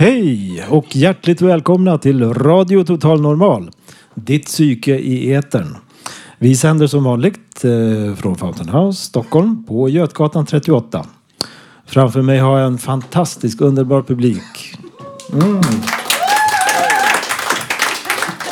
Hej 0.00 0.64
och 0.68 0.96
hjärtligt 0.96 1.40
välkomna 1.40 1.98
till 1.98 2.34
Radio 2.34 2.84
Total 2.84 3.20
Normal. 3.20 3.70
Ditt 4.14 4.46
psyke 4.46 4.98
i 4.98 5.32
etern. 5.32 5.76
Vi 6.38 6.56
sänder 6.56 6.86
som 6.86 7.04
vanligt 7.04 7.64
eh, 7.64 8.14
från 8.16 8.36
Fountain 8.36 8.68
House, 8.68 9.04
Stockholm, 9.04 9.64
på 9.64 9.88
Götgatan 9.88 10.46
38. 10.46 11.06
Framför 11.86 12.22
mig 12.22 12.38
har 12.38 12.58
jag 12.58 12.66
en 12.66 12.78
fantastisk, 12.78 13.60
underbar 13.60 14.02
publik. 14.02 14.76
Mm. 15.32 15.60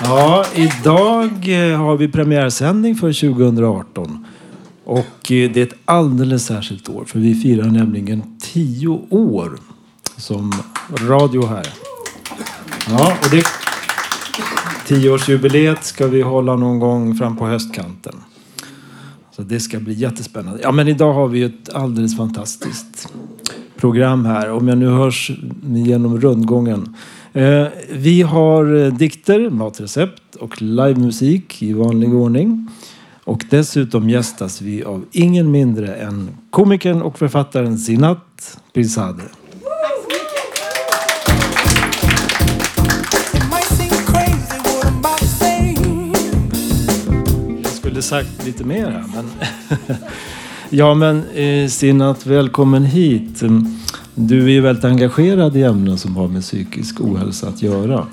Ja, 0.02 0.46
idag 0.54 1.30
eh, 1.48 1.78
har 1.78 1.96
vi 1.96 2.08
premiärsändning 2.08 2.94
för 2.94 3.12
2018. 3.34 4.26
Och 4.84 5.32
eh, 5.32 5.50
det 5.50 5.56
är 5.56 5.66
ett 5.66 5.78
alldeles 5.84 6.46
särskilt 6.46 6.88
år 6.88 7.04
för 7.04 7.18
vi 7.18 7.34
firar 7.34 7.66
nämligen 7.66 8.38
tio 8.40 8.88
år 9.10 9.58
som 10.16 10.52
radio 11.08 11.46
här. 11.46 11.66
Ja, 12.88 13.16
och 13.22 13.30
det 13.30 13.46
tioårsjubileet 14.86 15.84
ska 15.84 16.06
vi 16.06 16.22
hålla 16.22 16.56
någon 16.56 16.78
gång 16.78 17.14
fram 17.14 17.36
på 17.36 17.46
höstkanten. 17.46 18.14
Så 19.36 19.42
det 19.42 19.60
ska 19.60 19.80
bli 19.80 19.94
jättespännande. 19.94 20.60
Ja, 20.62 20.72
men 20.72 20.88
idag 20.88 21.12
har 21.12 21.28
vi 21.28 21.42
ett 21.42 21.74
alldeles 21.74 22.16
fantastiskt 22.16 23.08
program 23.76 24.24
här. 24.24 24.50
Om 24.50 24.68
jag 24.68 24.78
nu 24.78 24.88
hörs 24.88 25.30
genom 25.62 26.20
rundgången. 26.20 26.96
Eh, 27.32 27.66
vi 27.92 28.22
har 28.22 28.84
eh, 28.84 28.92
dikter, 28.92 29.50
matrecept 29.50 30.34
och 30.34 30.62
livemusik 30.62 31.62
i 31.62 31.72
vanlig 31.72 32.14
ordning. 32.14 32.68
Och 33.24 33.44
dessutom 33.50 34.10
gästas 34.10 34.60
vi 34.60 34.84
av 34.84 35.04
ingen 35.12 35.50
mindre 35.50 35.94
än 35.94 36.30
komikern 36.50 37.02
och 37.02 37.18
författaren 37.18 37.78
Sinat 37.78 38.58
Pirzadeh. 38.74 39.24
Skulle 48.02 48.24
sagt 48.26 48.46
lite 48.46 48.64
mer 48.64 48.90
här, 48.90 49.04
men... 49.14 49.30
ja, 50.70 50.94
men 50.94 51.24
eh, 51.28 52.16
välkommen 52.24 52.84
hit. 52.84 53.42
Du 54.14 54.44
är 54.44 54.48
ju 54.48 54.60
väldigt 54.60 54.84
engagerad 54.84 55.56
i 55.56 55.62
ämnen 55.62 55.98
som 55.98 56.16
har 56.16 56.28
med 56.28 56.42
psykisk 56.42 57.00
ohälsa 57.00 57.48
att 57.48 57.62
göra. 57.62 58.06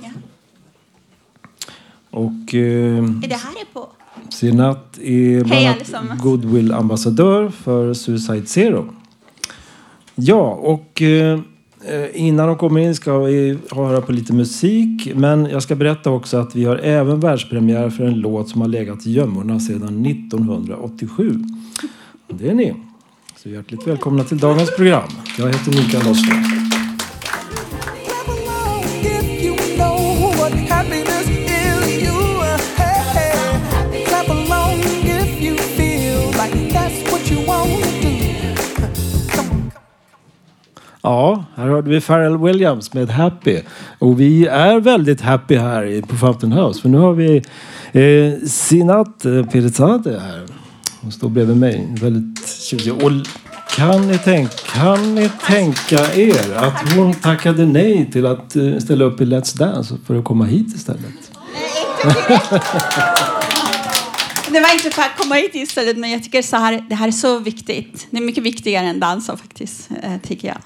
Och... 2.10 2.56
Eh, 2.56 2.98
Är 2.98 3.28
det 3.28 3.36
här 3.36 3.52
är 3.52 3.74
på? 3.74 3.90
Sinat 4.30 4.98
är 5.02 5.44
bland 5.44 5.66
annat. 5.94 6.20
Goodwill-ambassadör 6.20 7.50
för 7.50 7.94
Suicide 7.94 8.46
Zero. 8.46 8.94
Ja, 10.16 10.52
och 10.52 11.02
eh, 11.02 11.40
Eh, 11.88 12.22
innan 12.26 12.48
de 12.48 12.58
kommer 12.58 12.80
in 12.80 12.96
ska 12.96 13.20
vi 13.20 13.58
höra 13.72 14.02
på 14.02 14.12
lite 14.12 14.34
musik. 14.34 15.12
Men 15.16 15.46
jag 15.46 15.64
ska 15.64 15.76
berätta 15.76 16.10
också 16.10 16.38
att 16.38 16.56
vi 16.56 16.66
har 16.66 16.76
även 16.76 17.20
världspremiär 17.20 17.90
för 17.90 18.06
en 18.06 18.20
låt 18.20 18.50
som 18.50 18.62
har 18.62 18.68
legat 18.68 19.08
i 19.08 19.12
gömmorna 19.12 19.60
sedan 19.60 20.06
1987. 20.06 21.44
Det 22.30 22.50
är 22.50 22.54
ni. 22.54 22.74
Så 23.36 23.50
hjärtligt 23.50 23.88
välkomna 23.88 24.24
till 24.24 24.38
dagens 24.38 24.76
program. 24.76 25.10
Jag 25.38 25.48
heter 25.48 25.72
Mikael 25.72 26.12
Oskar. 26.12 26.63
Ja, 41.06 41.44
här 41.56 41.68
hörde 41.68 41.90
vi 41.90 42.02
Pharrell 42.02 42.38
Williams 42.38 42.94
med 42.94 43.10
Happy. 43.10 43.62
Och 44.00 44.20
vi 44.20 44.48
är 44.48 44.80
väldigt 44.80 45.22
happy 45.22 45.56
här 45.56 46.02
på 46.02 46.16
Fountain 46.16 46.52
House. 46.54 46.82
För 46.82 46.90
nu 46.90 46.98
har 46.98 47.14
vi 47.14 47.42
eh, 47.92 48.48
Sinat 48.48 49.26
eh, 49.26 49.46
Pirzadeh 49.46 50.20
här. 50.20 50.46
Hon 51.02 51.12
står 51.12 51.30
bredvid 51.30 51.58
mig. 51.58 51.88
Väldigt 52.02 52.48
tjusig. 52.48 52.94
Och 52.94 53.12
kan 53.76 54.08
ni, 54.08 54.18
tänka, 54.18 54.54
kan 54.74 55.16
ni 55.16 55.30
tänka 55.48 56.14
er 56.16 56.56
att 56.56 56.94
hon 56.96 57.14
tackade 57.14 57.66
nej 57.66 58.10
till 58.12 58.26
att 58.26 58.56
eh, 58.56 58.78
ställa 58.78 59.06
upp 59.06 59.22
i 59.22 59.26
Let's 59.26 59.58
Dance 59.58 59.96
för 60.06 60.20
att 60.20 60.26
komma 60.26 60.46
hit 60.46 60.76
istället? 60.76 61.32
Det 64.54 64.60
var 64.60 64.74
inte 64.74 64.92
för 64.92 65.02
att 65.02 65.18
komma 65.18 65.36
hit 65.36 65.56
istället, 65.56 65.98
men 65.98 66.12
jag 66.12 66.24
tycker 66.24 66.42
så 66.42 66.58
här, 66.58 66.86
det 66.90 66.96
här 66.96 67.08
är 67.08 67.12
så 67.12 67.40
viktigt. 67.40 68.08
Det 68.10 68.18
är 68.18 68.22
mycket 68.22 68.44
viktigare 68.44 68.86
än 68.86 69.00
dansa 69.00 69.38
faktiskt, 69.38 69.90
eh, 70.04 70.18
tycker 70.28 70.48
jag. 70.48 70.58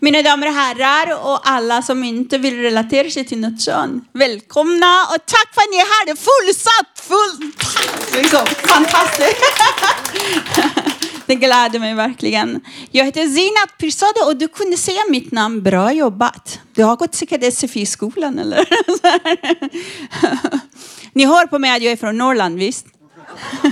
Mina 0.00 0.22
damer 0.22 0.46
och 0.46 0.52
herrar 0.52 1.26
och 1.26 1.48
alla 1.48 1.82
som 1.82 2.04
inte 2.04 2.38
vill 2.38 2.56
relatera 2.62 3.10
sig 3.10 3.24
till 3.24 3.40
något 3.40 3.60
kön. 3.60 4.04
Välkomna 4.12 5.04
och 5.04 5.26
tack 5.26 5.54
för 5.54 5.60
att 5.60 5.70
ni 5.70 5.76
är 5.76 5.80
här. 5.80 6.06
Det 6.06 6.12
är 6.12 6.16
fullsatt, 6.16 7.00
fullt. 7.00 8.22
Liksom, 8.22 8.46
fantastiskt. 8.46 9.44
Det 11.26 11.34
gläder 11.34 11.78
mig 11.78 11.94
verkligen. 11.94 12.60
Jag 12.90 13.04
heter 13.04 13.26
Zinat 13.26 13.78
Pirzadeh 13.78 14.26
och 14.26 14.36
du 14.36 14.48
kunde 14.48 14.76
säga 14.76 15.00
mitt 15.10 15.32
namn. 15.32 15.62
Bra 15.62 15.92
jobbat. 15.92 16.60
Du 16.74 16.84
har 16.84 16.96
gått 16.96 17.14
säkert 17.14 17.54
SFI-skolan 17.54 18.38
eller? 18.38 18.68
Ni 21.12 21.24
hör 21.24 21.46
på 21.46 21.58
mig 21.58 21.76
att 21.76 21.82
jag 21.82 21.92
är 21.92 21.96
från 21.96 22.18
Norrland, 22.18 22.58
visst? 22.58 22.86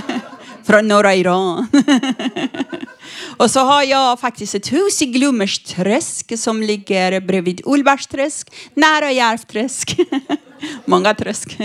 Från 0.63 0.87
norra 0.87 1.15
Iran. 1.15 1.67
Och 3.37 3.51
så 3.51 3.59
har 3.59 3.83
jag 3.83 4.19
faktiskt 4.19 4.55
ett 4.55 4.73
hus 4.73 5.01
i 5.01 5.05
Glommersträsk 5.05 6.39
som 6.39 6.61
ligger 6.61 7.21
bredvid 7.21 7.61
Ullbergsträsk, 7.65 8.51
nära 8.73 9.11
Järvträsk. 9.11 9.97
Många 10.85 11.13
träsk. 11.13 11.57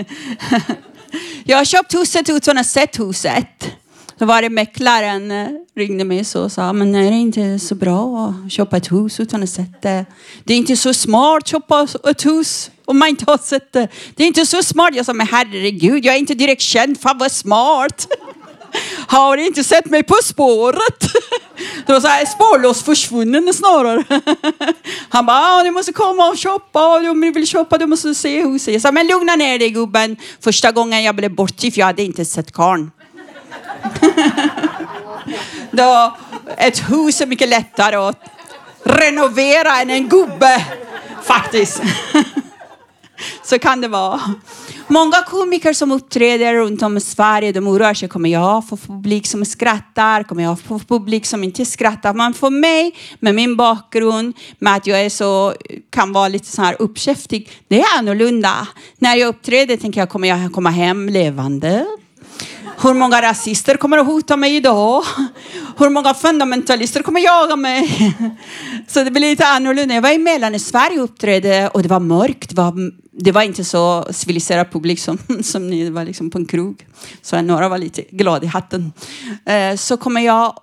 Jag 1.44 1.56
har 1.56 1.65
köpt 1.65 1.94
huset 1.94 2.28
utan 2.31 2.59
att 2.59 2.66
ha 2.66 2.71
sett 2.71 3.00
huset. 3.00 3.78
Då 4.19 4.27
var 4.27 4.43
det 4.43 4.51
mäklaren 4.51 5.31
eh, 5.31 5.49
ringde 5.77 6.05
mig 6.05 6.25
så 6.25 6.45
och 6.45 6.53
sa, 6.53 6.73
men 6.73 6.95
är 6.95 7.11
det 7.11 7.17
inte 7.17 7.59
så 7.59 7.75
bra 7.75 8.27
att 8.45 8.53
köpa 8.53 8.77
ett 8.77 8.93
hus 8.93 9.21
utan 9.21 9.43
att 9.43 9.49
ha 9.49 9.55
sett 9.55 9.83
det? 9.83 10.06
Det 10.45 10.55
är 10.55 10.59
inte 10.59 10.77
så 10.77 10.95
smart 10.95 11.43
att 11.43 11.49
köpa 11.49 11.89
ett 12.11 12.27
hus 12.27 12.71
om 12.84 12.99
man 12.99 13.09
inte 13.09 13.25
har 13.27 13.39
sett 13.39 13.73
det. 13.73 13.89
Det 14.15 14.23
är 14.23 14.27
inte 14.27 14.47
så 14.47 14.62
smart. 14.62 14.95
Jag 14.95 15.07
sa, 15.07 15.12
men 15.12 15.27
herregud, 15.27 16.05
jag 16.05 16.15
är 16.15 16.19
inte 16.19 16.34
direkt 16.34 16.62
känd 16.62 17.01
för 17.01 17.11
att 17.11 17.19
vara 17.19 17.31
smart. 17.31 18.09
Har 19.07 19.37
ni 19.37 19.47
inte 19.47 19.65
sett 19.65 19.87
mig 19.87 20.03
på 20.03 20.15
spåret? 20.23 21.12
Det 21.87 21.93
var 21.93 22.01
så 22.01 22.07
här 22.07 22.27
spårlöst 22.27 22.84
försvunnen 22.84 23.55
snarare. 23.55 24.05
Han 25.09 25.27
bara, 25.27 25.37
ah, 25.37 25.62
du 25.65 25.71
måste 25.71 25.93
komma 25.93 26.28
och 26.28 26.39
shoppa. 26.39 27.11
Om 27.11 27.21
du 27.21 27.33
vill 27.33 27.47
shoppa 27.47 27.78
du 27.78 27.87
måste 27.87 28.15
se 28.15 28.43
huset. 28.43 28.75
Jag 28.75 28.83
sa, 28.83 28.93
men 28.93 29.07
lugna 29.07 29.37
ner 29.37 29.59
dig 29.59 29.71
gubben. 29.71 30.17
Första 30.41 30.73
gången 30.73 31.03
jag 31.03 31.17
blev 31.17 31.34
bortgift, 31.34 31.77
jag 31.77 31.87
hade 31.87 32.03
inte 32.03 32.25
sett 32.25 32.53
karln. 32.53 32.91
Då, 35.71 36.16
ett 36.56 36.91
hus 36.91 37.21
är 37.21 37.27
mycket 37.27 37.49
lättare 37.49 37.97
att 37.97 38.16
renovera 38.83 39.81
än 39.81 39.91
en 39.91 40.09
gubbe. 40.09 40.66
Faktiskt. 41.22 41.83
Så 43.42 43.59
kan 43.59 43.80
det 43.80 43.89
vara. 43.89 44.21
Många 44.89 45.22
komiker 45.22 45.72
som 45.72 45.92
uppträder 45.92 46.54
runt 46.54 46.83
om 46.83 46.97
i 46.97 47.01
Sverige, 47.01 47.53
de 47.53 47.66
oroar 47.69 47.95
sig. 47.95 48.09
Kommer 48.09 48.30
jag 48.30 48.69
få 48.69 48.77
publik 48.77 49.27
som 49.27 49.45
skrattar? 49.45 50.22
Kommer 50.22 50.42
jag 50.42 50.60
få 50.60 50.78
publik 50.78 51.27
som 51.27 51.45
inte 51.45 51.65
skrattar? 51.65 52.15
Men 52.15 52.34
för 52.34 52.51
mig, 52.51 52.95
med 53.21 53.34
min 53.34 53.57
bakgrund, 53.57 54.36
med 54.59 54.75
att 54.75 54.86
jag 54.86 55.01
är 55.01 55.10
så, 55.10 55.54
kan 55.91 56.13
vara 56.13 56.28
lite 56.28 56.47
så 56.47 56.63
här 56.63 56.77
uppkäftig, 56.78 57.51
det 57.69 57.80
är 57.80 57.98
annorlunda. 57.98 58.69
När 58.98 59.16
jag 59.16 59.28
uppträder 59.28 59.77
tänker 59.77 60.01
jag, 60.01 60.09
kommer 60.09 60.28
jag 60.28 60.53
komma 60.53 60.71
hem 60.71 61.09
levande? 61.09 61.86
Hur 62.83 62.95
många 62.95 63.22
rasister 63.22 63.77
kommer 63.77 63.98
att 63.98 64.07
hota 64.07 64.36
mig 64.36 64.57
idag? 64.57 65.03
Hur 65.78 65.91
många 65.91 66.15
fundamentalister 66.15 67.03
kommer 67.03 67.21
att 67.21 67.25
jaga 67.25 67.57
mig? 67.57 68.15
Så 68.89 69.04
det 69.04 69.10
blir 69.10 69.21
lite 69.21 69.47
annorlunda. 69.47 69.95
Jag 69.95 70.03
var 70.03 70.10
i 70.10 70.19
Mellansverige 70.19 70.98
och 70.98 71.04
uppträdde 71.04 71.69
och 71.69 71.83
det 71.83 71.89
var 71.89 72.01
mörkt. 72.01 72.48
Det 72.48 72.57
var, 72.57 72.92
det 73.13 73.33
var 73.33 73.42
inte 73.42 73.65
så 73.65 74.07
civiliserad 74.10 74.72
publik 74.72 75.01
som, 75.01 75.19
som 75.42 75.71
ni. 75.71 75.84
Det 75.84 75.91
var 75.91 76.04
liksom 76.04 76.30
på 76.30 76.39
en 76.39 76.47
krog. 76.47 76.86
Så 77.22 77.42
några 77.42 77.69
var 77.69 77.78
lite 77.78 78.03
glada 78.10 78.45
i 78.45 78.48
hatten. 78.48 78.92
Eh, 79.47 79.77
så 79.77 79.97
kommer 79.97 80.21
jag 80.21 80.59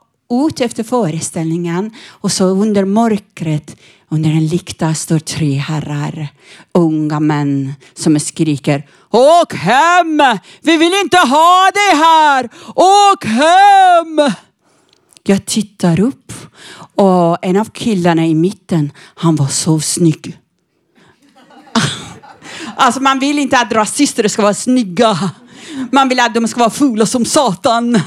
ut 0.48 0.62
efter 0.62 0.84
föreställningen 0.84 1.92
och 2.08 2.32
så 2.32 2.46
under 2.46 2.86
mörkret 2.86 3.76
Under 4.10 4.30
en 4.30 4.48
lykta 4.48 4.94
står 4.94 5.20
tre 5.20 5.54
herrar, 5.54 6.28
unga 6.72 7.20
män 7.20 7.74
som 7.94 8.20
skriker 8.20 8.84
Åk 9.16 9.54
hem! 9.54 10.22
Vi 10.62 10.78
vill 10.78 10.94
inte 11.04 11.18
ha 11.18 11.72
dig 11.74 12.00
här! 12.00 12.50
Åk 12.76 13.26
hem! 13.26 14.34
Jag 15.24 15.46
tittar 15.46 16.00
upp 16.00 16.34
och 16.96 17.38
en 17.42 17.58
av 17.58 17.66
killarna 17.66 18.26
i 18.26 18.36
mitten, 18.36 18.92
han 19.16 19.36
var 19.36 19.48
så 19.48 19.80
snygg. 19.80 20.38
Alltså 22.78 23.00
man 23.00 23.20
vill 23.20 23.40
inte 23.40 23.60
att 23.60 23.72
rasister 23.72 24.28
ska 24.28 24.42
vara 24.42 24.54
snygga. 24.54 25.32
Man 25.92 26.10
vill 26.10 26.20
att 26.20 26.34
de 26.34 26.48
ska 26.48 26.60
vara 26.60 26.70
fula 26.70 27.06
som 27.06 27.26
satan. 27.26 28.02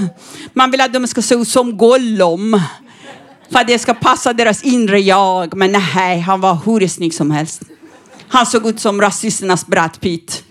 Man 0.53 0.71
vill 0.71 0.81
att 0.81 0.93
de 0.93 1.07
ska 1.07 1.23
se 1.23 1.35
ut 1.35 1.49
som 1.49 1.77
Gollum. 1.77 2.61
För 3.53 3.59
att 3.59 3.67
det 3.67 3.79
ska 3.79 3.95
passa 3.95 4.33
deras 4.33 4.63
inre 4.63 5.01
jag. 5.01 5.57
Men 5.57 5.73
nej, 5.73 6.21
han 6.21 6.41
var 6.41 6.59
hur 6.65 6.89
snygg 6.89 7.15
som 7.15 7.31
helst. 7.31 7.63
Han 8.29 8.47
såg 8.47 8.67
ut 8.67 8.81
som 8.81 9.01
rasisternas 9.01 9.67
Brad 9.67 10.01
Pitt. 10.01 10.45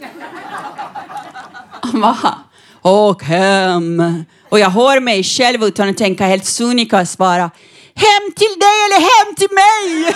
Han 1.82 2.02
bara 2.02 2.38
åk 2.82 3.24
hem. 3.24 4.24
Och 4.50 4.60
jag 4.60 4.70
hör 4.70 5.00
mig 5.00 5.24
själv 5.24 5.64
utan 5.64 5.90
att 5.90 5.98
tänka 5.98 6.26
helt 6.26 6.46
sonika 6.46 7.06
svara 7.06 7.52
Hem 7.96 8.32
till 8.36 8.60
dig 8.60 8.86
eller 8.86 9.00
hem 9.00 9.36
till 9.36 9.50
mig! 9.52 10.16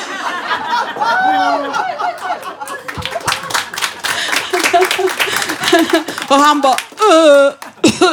Och 6.30 6.36
han 6.36 6.62
bara 6.62 6.74
"Äh, 6.74 7.54
äh, 7.84 8.12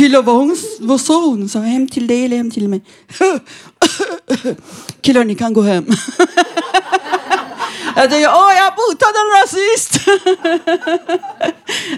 äh, 0.00 0.16
äh 0.16 0.22
vad, 0.24 0.36
hon, 0.36 0.56
vad 0.80 1.00
sa 1.00 1.26
hon? 1.26 1.48
Så 1.48 1.58
hem 1.58 1.88
till 1.88 2.06
dig 2.06 2.24
eller 2.24 2.36
hem 2.36 2.50
till 2.50 2.68
mig? 2.68 2.82
Killar 5.00 5.24
ni 5.24 5.34
kan 5.34 5.52
gå 5.52 5.62
hem. 5.62 5.86
Jag 7.96 8.10
tänkte, 8.10 8.30
åh 8.34 8.54
jag 8.54 8.72
botade 8.74 9.18
en 9.18 9.30
rasist. 9.42 9.92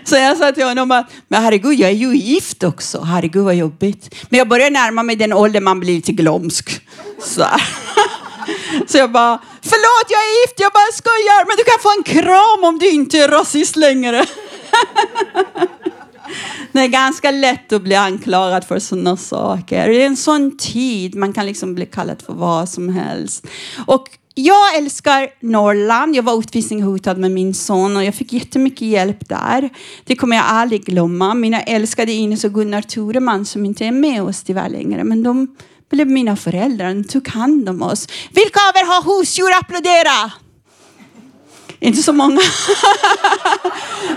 Så 0.09 0.17
jag 0.17 0.37
sa 0.37 0.53
till 0.53 0.65
honom 0.65 0.91
att, 0.91 1.11
men 1.29 1.43
herregud 1.43 1.75
jag 1.81 1.91
är 1.91 1.95
ju 1.95 2.17
gift 2.17 2.65
också. 2.65 3.01
Herregud 3.01 3.45
vad 3.45 3.55
jobbigt. 3.55 4.15
Men 4.29 4.39
jag 4.39 4.49
börjar 4.49 4.71
närma 4.71 5.03
mig 5.03 5.17
den 5.17 5.33
ålder 5.33 5.61
man 5.61 5.81
blir 5.81 5.95
lite 5.95 6.13
glömsk. 6.13 6.81
Så. 7.21 7.45
Så 8.87 8.99
jag 8.99 9.13
bara, 9.13 9.39
förlåt 9.63 10.11
jag 10.11 10.21
är 10.21 10.43
gift, 10.43 10.61
jag 10.61 10.73
bara 10.73 10.93
skojar. 10.93 11.47
Men 11.47 11.57
du 11.57 11.65
kan 11.65 11.79
få 11.83 11.93
en 11.99 12.03
kram 12.23 12.65
om 12.65 12.79
du 12.79 12.91
inte 12.91 13.19
är 13.19 13.29
rasist 13.29 13.77
längre. 13.77 14.27
Det 16.73 16.81
är 16.81 16.89
ganska 16.89 17.31
lätt 17.31 17.73
att 17.73 17.83
bli 17.83 17.95
anklagad 17.95 18.65
för 18.65 18.79
sådana 18.79 19.17
saker. 19.17 19.89
Det 19.89 20.03
är 20.03 20.07
en 20.07 20.17
sån 20.17 20.57
tid, 20.57 21.15
man 21.15 21.33
kan 21.33 21.47
liksom 21.47 21.75
bli 21.75 21.87
kallad 21.87 22.23
för 22.23 22.33
vad 22.33 22.69
som 22.69 22.89
helst. 22.89 23.47
Och 23.87 24.09
jag 24.39 24.77
älskar 24.77 25.29
Norrland. 25.41 26.17
Jag 26.17 26.23
var 26.23 26.39
utvisningshotad 26.39 27.19
med 27.19 27.31
min 27.31 27.55
son 27.55 27.97
och 27.97 28.05
jag 28.05 28.15
fick 28.15 28.33
jättemycket 28.33 28.89
hjälp 28.89 29.29
där. 29.29 29.71
Det 30.05 30.17
kommer 30.17 30.37
jag 30.37 30.45
aldrig 30.49 30.85
glömma. 30.85 31.35
Mina 31.35 31.61
älskade 31.61 32.13
Ines 32.13 32.45
och 32.45 32.55
Gunnar 32.55 32.83
Toreman 32.83 33.45
som 33.45 33.65
inte 33.65 33.85
är 33.85 33.93
med 33.93 34.23
oss 34.23 34.43
tyvärr 34.43 34.69
längre, 34.69 35.05
men 35.05 35.23
de 35.23 35.57
blev 35.91 36.07
mina 36.07 36.37
föräldrar. 36.37 36.95
De 36.95 37.05
tog 37.05 37.29
hand 37.29 37.69
om 37.69 37.83
oss. 37.83 38.09
Vilka 38.31 38.61
av 38.61 38.77
er 38.77 38.87
har 38.87 39.19
husdjur? 39.19 39.59
Applådera! 39.61 40.33
Inte 41.81 42.03
så 42.03 42.13
många. 42.13 42.41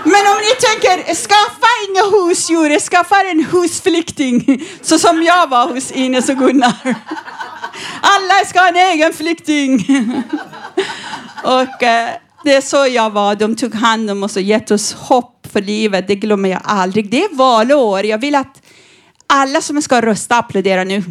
Men 0.04 0.26
om 0.32 0.38
ni 0.40 0.54
tänker, 0.60 1.14
skaffa 1.14 1.68
inga 1.88 2.02
husdjur, 2.10 2.80
skaffa 2.80 3.16
en 3.30 3.44
husflykting. 3.44 4.66
Så 4.82 4.98
som 4.98 5.22
jag 5.22 5.48
var 5.48 5.68
hos 5.68 5.90
Ines 5.90 6.28
och 6.28 6.36
Gunnar. 6.36 6.94
Alla 8.10 8.44
ska 8.46 8.60
ha 8.60 8.68
en 8.68 8.76
egen 8.76 9.12
flykting. 9.12 9.86
Och 11.44 11.82
eh, 11.82 12.08
det 12.44 12.54
är 12.54 12.60
så 12.60 12.86
jag 12.86 13.10
var. 13.10 13.34
De 13.34 13.56
tog 13.56 13.74
hand 13.74 14.10
om 14.10 14.22
oss 14.22 14.36
och 14.36 14.42
gett 14.42 14.70
oss 14.70 14.92
hopp 14.92 15.46
för 15.52 15.62
livet. 15.62 16.08
Det 16.08 16.14
glömmer 16.14 16.48
jag 16.48 16.60
aldrig. 16.64 17.10
Det 17.10 17.24
är 17.24 17.34
valår. 17.34 18.06
Jag 18.06 18.18
vill 18.18 18.34
att 18.34 18.62
alla 19.26 19.60
som 19.60 19.82
ska 19.82 20.00
rösta 20.00 20.38
applåderar 20.38 20.84
nu. 20.84 21.02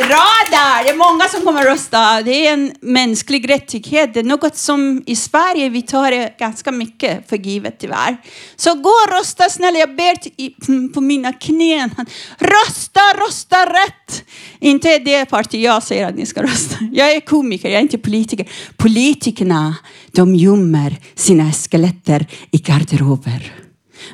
Bra 0.00 0.26
där! 0.50 0.84
Det 0.84 0.90
är 0.90 0.96
många 0.96 1.24
som 1.24 1.42
kommer 1.42 1.60
att 1.60 1.66
rösta. 1.66 2.22
Det 2.22 2.46
är 2.46 2.52
en 2.52 2.72
mänsklig 2.80 3.50
rättighet. 3.50 4.14
Det 4.14 4.20
är 4.20 4.24
något 4.24 4.56
som 4.56 5.02
i 5.06 5.16
Sverige 5.16 5.68
vi 5.68 5.82
tar 5.82 6.10
det 6.10 6.38
ganska 6.38 6.72
mycket 6.72 7.28
för 7.28 7.36
givet 7.36 7.78
tyvärr. 7.78 8.16
Så 8.56 8.74
gå 8.74 8.90
och 8.90 9.12
rösta 9.12 9.48
snälla. 9.48 9.78
Jag 9.78 9.96
ber 9.96 10.92
på 10.92 11.00
mina 11.00 11.32
knän. 11.32 11.90
Rösta, 12.38 13.00
rösta 13.26 13.66
rätt! 13.66 14.24
Inte 14.60 14.98
det 14.98 15.24
parti 15.26 15.54
jag 15.54 15.82
säger 15.82 16.08
att 16.08 16.14
ni 16.14 16.26
ska 16.26 16.42
rösta. 16.42 16.76
Jag 16.92 17.12
är 17.12 17.20
komiker, 17.20 17.68
jag 17.68 17.78
är 17.78 17.82
inte 17.82 17.98
politiker. 17.98 18.48
Politikerna, 18.76 19.74
de 20.12 20.34
gömmer 20.34 20.96
sina 21.14 21.52
skeletter 21.52 22.26
i 22.50 22.58
garderober. 22.58 23.65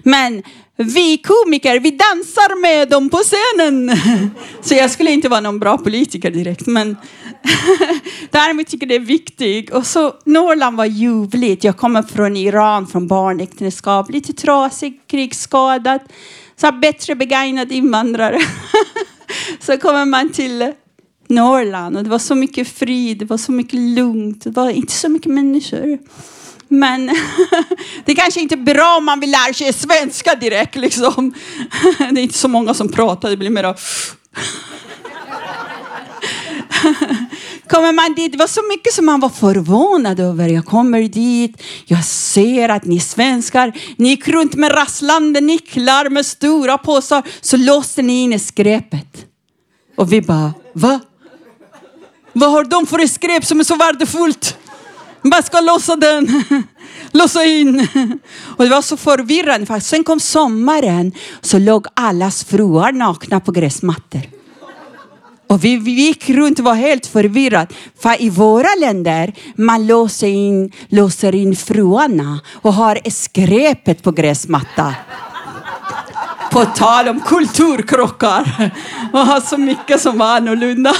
Men 0.02 0.42
vi 0.76 1.18
komiker, 1.18 1.80
vi 1.80 1.90
dansar 1.90 2.60
med 2.60 2.88
dem 2.88 3.10
på 3.10 3.16
scenen. 3.16 3.96
Så 4.62 4.74
jag 4.74 4.90
skulle 4.90 5.10
inte 5.10 5.28
vara 5.28 5.40
någon 5.40 5.58
bra 5.58 5.78
politiker 5.78 6.30
direkt. 6.30 6.66
Men 6.66 6.96
däremot 8.30 8.66
tycker 8.66 8.86
jag 8.86 8.88
det 8.88 9.04
är 9.04 9.06
viktigt. 9.06 9.70
Och 9.70 9.86
så 9.86 10.14
Norrland 10.24 10.76
var 10.76 10.84
ljuvligt. 10.84 11.64
Jag 11.64 11.76
kommer 11.76 12.02
från 12.02 12.36
Iran, 12.36 12.86
från 12.86 13.06
barnäktenskap. 13.06 14.10
Lite 14.10 14.32
trasig, 14.32 15.00
krigsskadad. 15.06 16.00
Så 16.56 16.72
bättre 16.72 17.14
begagnad 17.14 17.72
invandrare. 17.72 18.40
så 19.60 19.76
kommer 19.76 20.04
man 20.04 20.32
till 20.32 20.72
Norrland 21.28 21.96
och 21.96 22.04
det 22.04 22.10
var 22.10 22.18
så 22.18 22.34
mycket 22.34 22.68
frid, 22.68 23.18
det 23.18 23.24
var 23.24 23.38
så 23.38 23.52
mycket 23.52 23.80
lugnt, 23.80 24.44
det 24.44 24.50
var 24.50 24.70
inte 24.70 24.92
så 24.92 25.08
mycket 25.08 25.32
människor. 25.32 25.98
Men 26.72 27.06
det 28.04 28.14
kanske 28.14 28.40
inte 28.40 28.54
är 28.54 28.64
bra 28.74 28.96
om 28.96 29.04
man 29.04 29.20
vill 29.20 29.30
lära 29.30 29.54
sig 29.54 29.72
svenska 29.72 30.34
direkt. 30.34 30.74
Liksom. 30.74 31.34
Det 31.98 32.04
är 32.04 32.22
inte 32.22 32.38
så 32.38 32.48
många 32.48 32.74
som 32.74 32.92
pratar, 32.92 33.30
det 33.30 33.36
blir 33.36 33.50
mer 33.50 33.64
Kommer 37.68 37.92
man 37.92 38.14
dit, 38.14 38.32
det 38.32 38.38
var 38.38 38.46
så 38.46 38.60
mycket 38.68 38.94
som 38.94 39.06
man 39.06 39.20
var 39.20 39.28
förvånad 39.28 40.20
över. 40.20 40.48
Jag 40.48 40.66
kommer 40.66 41.02
dit, 41.02 41.62
jag 41.84 42.04
ser 42.04 42.68
att 42.68 42.84
ni 42.84 43.00
svenskar, 43.00 43.72
ni 43.96 44.08
gick 44.08 44.28
runt 44.28 44.54
med 44.54 44.74
rasslande 44.74 45.40
nycklar 45.40 46.08
med 46.08 46.26
stora 46.26 46.78
påsar, 46.78 47.22
så 47.40 47.56
låste 47.56 48.02
ni 48.02 48.22
in 48.22 48.32
i 48.32 48.38
skräpet. 48.38 49.26
Och 49.96 50.12
vi 50.12 50.22
bara, 50.22 50.54
va? 50.72 51.00
Vad 52.32 52.50
har 52.50 52.64
de 52.64 52.86
för 52.86 53.06
skräp 53.06 53.44
som 53.44 53.60
är 53.60 53.64
så 53.64 53.76
värdefullt? 53.76 54.56
Man 55.30 55.42
ska 55.42 55.60
låsa 55.60 55.96
den. 55.96 56.44
Låsa 57.12 57.44
in. 57.44 57.88
Och 58.56 58.64
det 58.64 58.70
var 58.70 58.82
så 58.82 58.96
förvirrande. 58.96 59.66
För 59.66 59.80
sen 59.80 60.04
kom 60.04 60.20
sommaren 60.20 61.12
så 61.40 61.58
låg 61.58 61.86
allas 61.94 62.44
fruar 62.44 62.92
nakna 62.92 63.40
på 63.40 63.52
gräsmattor. 63.52 64.20
Och 65.46 65.64
vi, 65.64 65.76
vi 65.76 65.90
gick 65.90 66.30
runt 66.30 66.58
och 66.58 66.64
var 66.64 66.74
helt 66.74 67.06
förvirrade. 67.06 67.74
För 68.02 68.22
i 68.22 68.30
våra 68.30 68.74
länder 68.80 69.32
man 69.54 69.86
låser 69.86 70.28
in, 70.28 70.72
låser 70.88 71.34
in 71.34 71.56
fruarna 71.56 72.40
och 72.52 72.72
har 72.72 73.10
skräpet 73.10 74.02
på 74.02 74.10
gräsmatta. 74.12 74.94
På 76.50 76.64
tal 76.64 77.08
om 77.08 77.20
kulturkrockar. 77.20 78.70
Man 79.12 79.26
har 79.26 79.40
så 79.40 79.58
mycket 79.58 80.00
som 80.00 80.18
var 80.18 80.36
annorlunda. 80.36 80.92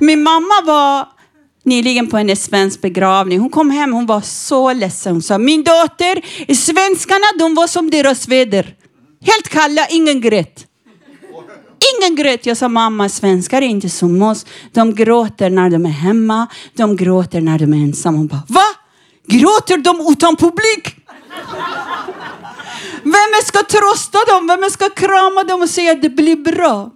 Min 0.00 0.22
mamma 0.22 0.62
var 0.64 1.08
nyligen 1.64 2.06
på 2.06 2.18
en 2.18 2.36
svensk 2.36 2.80
begravning. 2.80 3.40
Hon 3.40 3.50
kom 3.50 3.70
hem, 3.70 3.92
hon 3.92 4.06
var 4.06 4.20
så 4.20 4.72
ledsen. 4.72 5.12
Hon 5.12 5.22
sa, 5.22 5.38
min 5.38 5.64
dotter, 5.64 6.54
svenskarna 6.54 7.26
de 7.38 7.54
var 7.54 7.66
som 7.66 7.90
deras 7.90 8.28
väder. 8.28 8.74
Helt 9.20 9.48
kalla, 9.48 9.86
ingen 9.90 10.20
grät. 10.20 10.66
Ingen 11.98 12.16
grät. 12.16 12.46
Jag 12.46 12.56
sa, 12.56 12.68
mamma, 12.68 13.08
svenskar 13.08 13.62
är 13.62 13.66
inte 13.66 13.88
som 13.88 14.22
oss. 14.22 14.46
De 14.72 14.94
gråter 14.94 15.50
när 15.50 15.70
de 15.70 15.86
är 15.86 15.90
hemma, 15.90 16.46
de 16.76 16.96
gråter 16.96 17.40
när 17.40 17.58
de 17.58 17.72
är 17.72 17.76
ensamma. 17.76 18.18
Hon 18.18 18.26
bara, 18.26 18.42
va? 18.48 18.64
Gråter 19.26 19.76
de 19.76 20.06
utan 20.12 20.36
publik? 20.36 20.96
Vem 23.02 23.42
ska 23.44 23.62
trösta 23.62 24.18
dem? 24.26 24.46
Vem 24.46 24.70
ska 24.70 24.88
krama 24.88 25.44
dem 25.44 25.62
och 25.62 25.70
säga 25.70 25.92
att 25.92 26.02
det 26.02 26.10
blir 26.10 26.36
bra? 26.36 26.90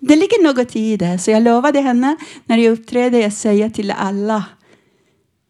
Det 0.00 0.16
ligger 0.16 0.42
något 0.42 0.76
i 0.76 0.96
det, 0.96 1.18
så 1.18 1.30
jag 1.30 1.42
lovade 1.42 1.80
henne 1.80 2.16
när 2.44 2.58
jag 2.58 2.72
uppträder, 2.72 3.18
jag 3.20 3.32
säger 3.32 3.70
till 3.70 3.90
alla, 3.90 4.44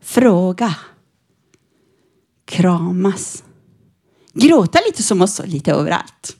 fråga, 0.02 0.75
kramas, 2.45 3.45
gråta 4.35 4.78
lite 4.87 5.02
som 5.02 5.23
oss, 5.23 5.40
lite 5.45 5.73
överallt. 5.73 6.37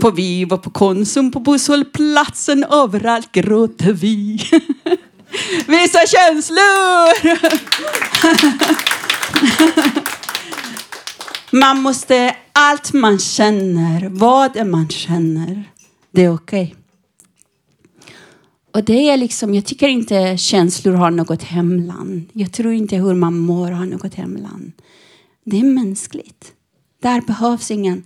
På 0.00 0.10
Viva, 0.10 0.58
på 0.58 0.70
Konsum, 0.70 1.32
på 1.32 1.40
busshållplatsen, 1.40 2.64
överallt 2.64 3.32
gråter 3.32 3.92
vi. 3.92 4.40
Visa 5.66 6.06
känslor! 6.06 7.36
Man 11.60 11.80
måste, 11.80 12.36
allt 12.52 12.92
man 12.92 13.18
känner, 13.18 14.08
vad 14.08 14.66
man 14.66 14.88
känner, 14.88 15.64
det 16.10 16.24
är 16.24 16.34
okej. 16.34 16.74
Och 18.76 18.84
det 18.84 19.10
är 19.10 19.16
liksom, 19.16 19.54
jag 19.54 19.64
tycker 19.64 19.88
inte 19.88 20.36
känslor 20.36 20.92
har 20.92 21.10
något 21.10 21.42
hemland. 21.42 22.30
Jag 22.32 22.52
tror 22.52 22.72
inte 22.72 22.96
hur 22.96 23.14
man 23.14 23.38
mår 23.38 23.70
har 23.70 23.86
något 23.86 24.14
hemland. 24.14 24.72
Det 25.44 25.60
är 25.60 25.64
mänskligt. 25.64 26.52
Där 27.02 27.20
behövs 27.20 27.70
ingen 27.70 28.04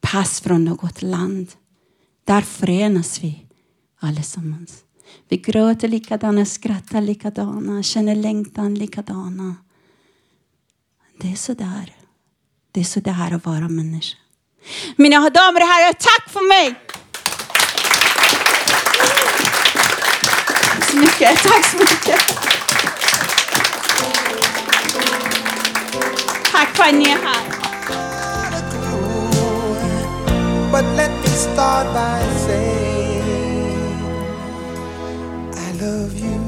pass 0.00 0.40
från 0.40 0.64
något 0.64 1.02
land. 1.02 1.48
Där 2.24 2.40
förenas 2.40 3.24
vi 3.24 3.46
allesammans. 4.00 4.84
Vi 5.28 5.36
gråter 5.36 5.88
likadana, 5.88 6.44
skrattar 6.44 7.00
likadana, 7.00 7.82
känner 7.82 8.14
längtan 8.14 8.74
likadana. 8.74 9.56
Det 11.20 11.32
är 11.32 11.36
så 11.36 11.54
där. 11.54 11.96
Det 12.72 12.80
är 12.80 12.84
så 12.84 13.00
där 13.00 13.34
att 13.34 13.46
vara 13.46 13.68
människa. 13.68 14.16
Mina 14.96 15.16
damer 15.16 15.60
och 15.60 15.66
herrar, 15.66 15.92
tack 15.92 16.30
för 16.30 16.48
mig! 16.48 16.74
Tack 20.78 20.90
så 20.90 20.96
mycket, 21.18 21.42
tack 21.42 21.64
så 21.64 21.76
mycket. 21.76 22.20
Tack 26.52 26.76
för 26.76 26.84
att 26.84 26.94
ni 26.94 27.04
är 27.04 27.18
här. 27.24 27.42
But 30.72 30.84
let 30.96 31.10
me 31.10 31.28
start 31.28 31.86
by 31.94 32.38
saying 32.38 33.22
I 35.52 35.72
love 35.80 36.18
you. 36.18 36.38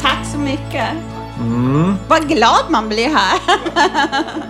Tack 0.00 0.26
så 0.32 0.38
mycket. 0.38 0.88
Vad 2.08 2.28
glad 2.28 2.70
man 2.70 2.88
blir 2.88 3.08
här. 3.08 3.38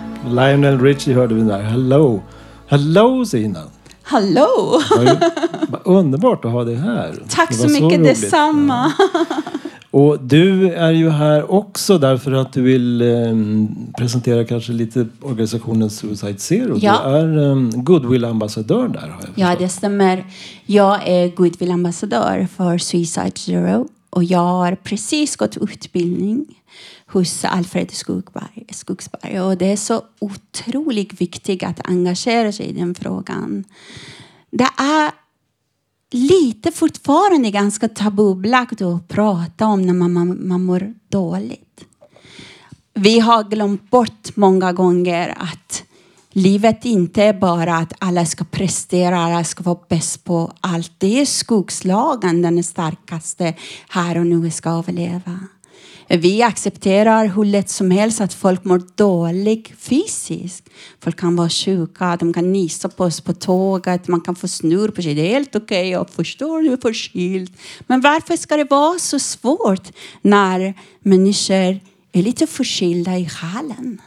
Lionel 0.29 0.79
Richie 0.81 1.13
hörde 1.13 1.35
vi 1.35 1.41
där. 1.41 1.61
Hello. 1.61 2.21
Hello 2.67 3.25
Sina. 3.25 3.59
Hallå! 4.03 4.81
Vad 4.97 5.23
vad 5.67 5.81
underbart 5.97 6.45
att 6.45 6.51
ha 6.51 6.63
dig 6.63 6.75
här. 6.75 7.15
Tack 7.29 7.49
Det 7.49 7.55
så 7.55 7.63
var 7.63 7.69
mycket 7.69 7.99
roligt. 7.99 8.21
detsamma. 8.21 8.91
Och 9.91 10.19
du 10.19 10.73
är 10.73 10.91
ju 10.91 11.09
här 11.09 11.51
också 11.51 11.97
därför 11.97 12.31
att 12.31 12.53
du 12.53 12.61
vill 12.61 13.01
eh, 13.01 13.07
presentera 13.97 14.45
kanske 14.45 14.71
lite 14.71 15.07
organisationen 15.21 15.89
Suicide 15.89 16.37
Zero. 16.39 16.77
Ja. 16.81 17.01
Du 17.07 17.09
är 17.15 17.49
eh, 17.51 17.55
goodwill-ambassadör 17.73 18.87
där 18.87 18.99
har 18.99 19.07
jag 19.07 19.29
Ja, 19.35 19.45
förstått. 19.47 19.59
det 19.59 19.69
stämmer. 19.69 20.25
Jag 20.65 21.07
är 21.07 21.27
goodwill-ambassadör 21.35 22.47
för 22.57 22.77
Suicide 22.77 23.31
Zero 23.35 23.87
och 24.09 24.23
jag 24.23 24.39
har 24.39 24.75
precis 24.75 25.35
gått 25.35 25.57
utbildning 25.57 26.45
hos 27.13 27.45
Alfred 27.45 27.91
Skogsberg. 27.91 29.41
Och 29.41 29.57
det 29.57 29.71
är 29.71 29.77
så 29.77 30.01
otroligt 30.19 31.21
viktigt 31.21 31.63
att 31.63 31.87
engagera 31.89 32.51
sig 32.51 32.65
i 32.65 32.73
den 32.73 32.95
frågan. 32.95 33.63
Det 34.51 34.67
är 34.77 35.11
lite 36.11 36.71
fortfarande 36.71 37.51
ganska 37.51 37.89
tabubelagt 37.89 38.81
att 38.81 39.07
prata 39.07 39.65
om 39.65 39.81
när 39.81 39.93
man, 39.93 40.13
man, 40.13 40.47
man 40.47 40.63
mår 40.63 40.93
dåligt. 41.09 41.85
Vi 42.93 43.19
har 43.19 43.43
glömt 43.43 43.89
bort 43.89 44.35
många 44.35 44.73
gånger 44.73 45.35
att 45.37 45.83
livet 46.31 46.85
inte 46.85 47.23
är 47.23 47.33
bara 47.33 47.75
att 47.77 47.93
alla 47.99 48.25
ska 48.25 48.43
prestera, 48.43 49.19
alla 49.19 49.43
ska 49.43 49.63
vara 49.63 49.79
bäst 49.89 50.23
på 50.23 50.51
allt. 50.61 50.91
Det 50.97 51.21
är 51.21 51.25
skogslagen, 51.25 52.41
den 52.41 52.63
starkaste 52.63 53.53
här 53.89 54.17
och 54.17 54.25
nu 54.25 54.51
ska 54.51 54.69
överleva. 54.69 55.39
Vi 56.07 56.41
accepterar 56.41 57.27
hur 57.27 57.45
lätt 57.45 57.69
som 57.69 57.91
helst 57.91 58.21
att 58.21 58.33
folk 58.33 58.63
mår 58.63 58.81
dåligt 58.95 59.71
fysiskt. 59.77 60.69
Folk 60.99 61.19
kan 61.19 61.35
vara 61.35 61.49
sjuka, 61.49 62.17
de 62.19 62.33
kan 62.33 62.53
nysa 62.53 62.89
på 62.89 63.03
oss 63.03 63.21
på 63.21 63.33
tåget, 63.33 64.07
man 64.07 64.21
kan 64.21 64.35
få 64.35 64.47
snurr 64.47 64.89
på 64.89 65.01
sig. 65.01 65.15
Det 65.15 65.21
är 65.21 65.33
helt 65.33 65.55
okej, 65.55 65.89
jag 65.89 66.09
förstår, 66.09 66.61
du 66.61 66.73
är 66.73 66.77
förkyld. 66.77 67.53
Men 67.87 68.01
varför 68.01 68.37
ska 68.37 68.57
det 68.57 68.67
vara 68.69 68.99
så 68.99 69.19
svårt 69.19 69.91
när 70.21 70.73
människor 70.99 71.79
är 72.11 72.23
lite 72.23 72.47
förkylda 72.47 73.17
i 73.17 73.29
själen? 73.29 74.01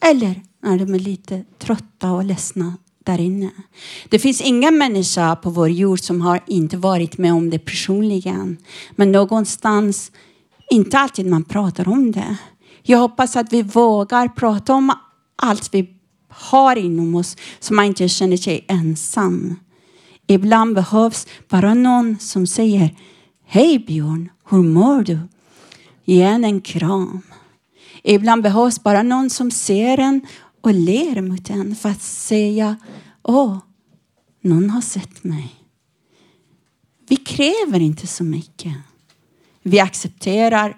Eller 0.00 0.42
när 0.62 0.78
de 0.78 0.94
är 0.94 0.98
lite 0.98 1.44
trötta 1.58 2.12
och 2.12 2.24
ledsna 2.24 2.76
där 3.04 3.20
inne. 3.20 3.50
Det 4.08 4.18
finns 4.18 4.40
ingen 4.40 4.78
människa 4.78 5.36
på 5.36 5.50
vår 5.50 5.68
jord 5.68 6.00
som 6.00 6.20
har 6.20 6.40
inte 6.46 6.76
varit 6.76 7.18
med 7.18 7.32
om 7.32 7.50
det 7.50 7.58
personligen. 7.58 8.56
Men 8.90 9.12
någonstans, 9.12 10.12
inte 10.70 10.98
alltid 10.98 11.26
man 11.26 11.44
pratar 11.44 11.88
om 11.88 12.12
det. 12.12 12.36
Jag 12.82 12.98
hoppas 12.98 13.36
att 13.36 13.52
vi 13.52 13.62
vågar 13.62 14.28
prata 14.28 14.74
om 14.74 14.92
allt 15.36 15.74
vi 15.74 15.96
har 16.28 16.76
inom 16.76 17.14
oss 17.14 17.36
så 17.60 17.74
man 17.74 17.84
inte 17.84 18.08
känner 18.08 18.36
sig 18.36 18.64
ensam. 18.68 19.56
Ibland 20.26 20.74
behövs 20.74 21.26
bara 21.48 21.74
någon 21.74 22.18
som 22.18 22.46
säger 22.46 22.96
Hej 23.44 23.78
Björn, 23.78 24.28
hur 24.48 24.62
mår 24.62 25.02
du? 25.02 25.18
Ge 26.04 26.22
en 26.22 26.44
en 26.44 26.60
kram. 26.60 27.22
Ibland 28.02 28.42
behövs 28.42 28.82
bara 28.82 29.02
någon 29.02 29.30
som 29.30 29.50
ser 29.50 29.98
en 30.00 30.26
och 30.60 30.74
ler 30.74 31.22
mot 31.22 31.50
en 31.50 31.76
för 31.76 31.88
att 31.88 32.02
säga 32.02 32.76
Åh, 33.22 33.58
någon 34.40 34.70
har 34.70 34.80
sett 34.80 35.24
mig. 35.24 35.54
Vi 37.08 37.16
kräver 37.16 37.80
inte 37.80 38.06
så 38.06 38.24
mycket. 38.24 38.74
Vi 39.68 39.80
accepterar 39.80 40.76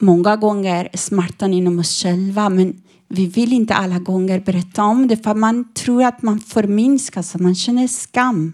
många 0.00 0.36
gånger 0.36 0.88
smärtan 0.94 1.54
inom 1.54 1.78
oss 1.78 2.02
själva 2.02 2.48
men 2.48 2.82
vi 3.08 3.26
vill 3.26 3.52
inte 3.52 3.74
alla 3.74 3.98
gånger 3.98 4.40
berätta 4.40 4.84
om 4.84 5.08
det 5.08 5.16
för 5.16 5.34
man 5.34 5.72
tror 5.74 6.04
att 6.04 6.22
man 6.22 6.40
förminskas 6.40 7.34
och 7.34 7.40
man 7.40 7.54
känner 7.54 7.88
skam. 7.88 8.52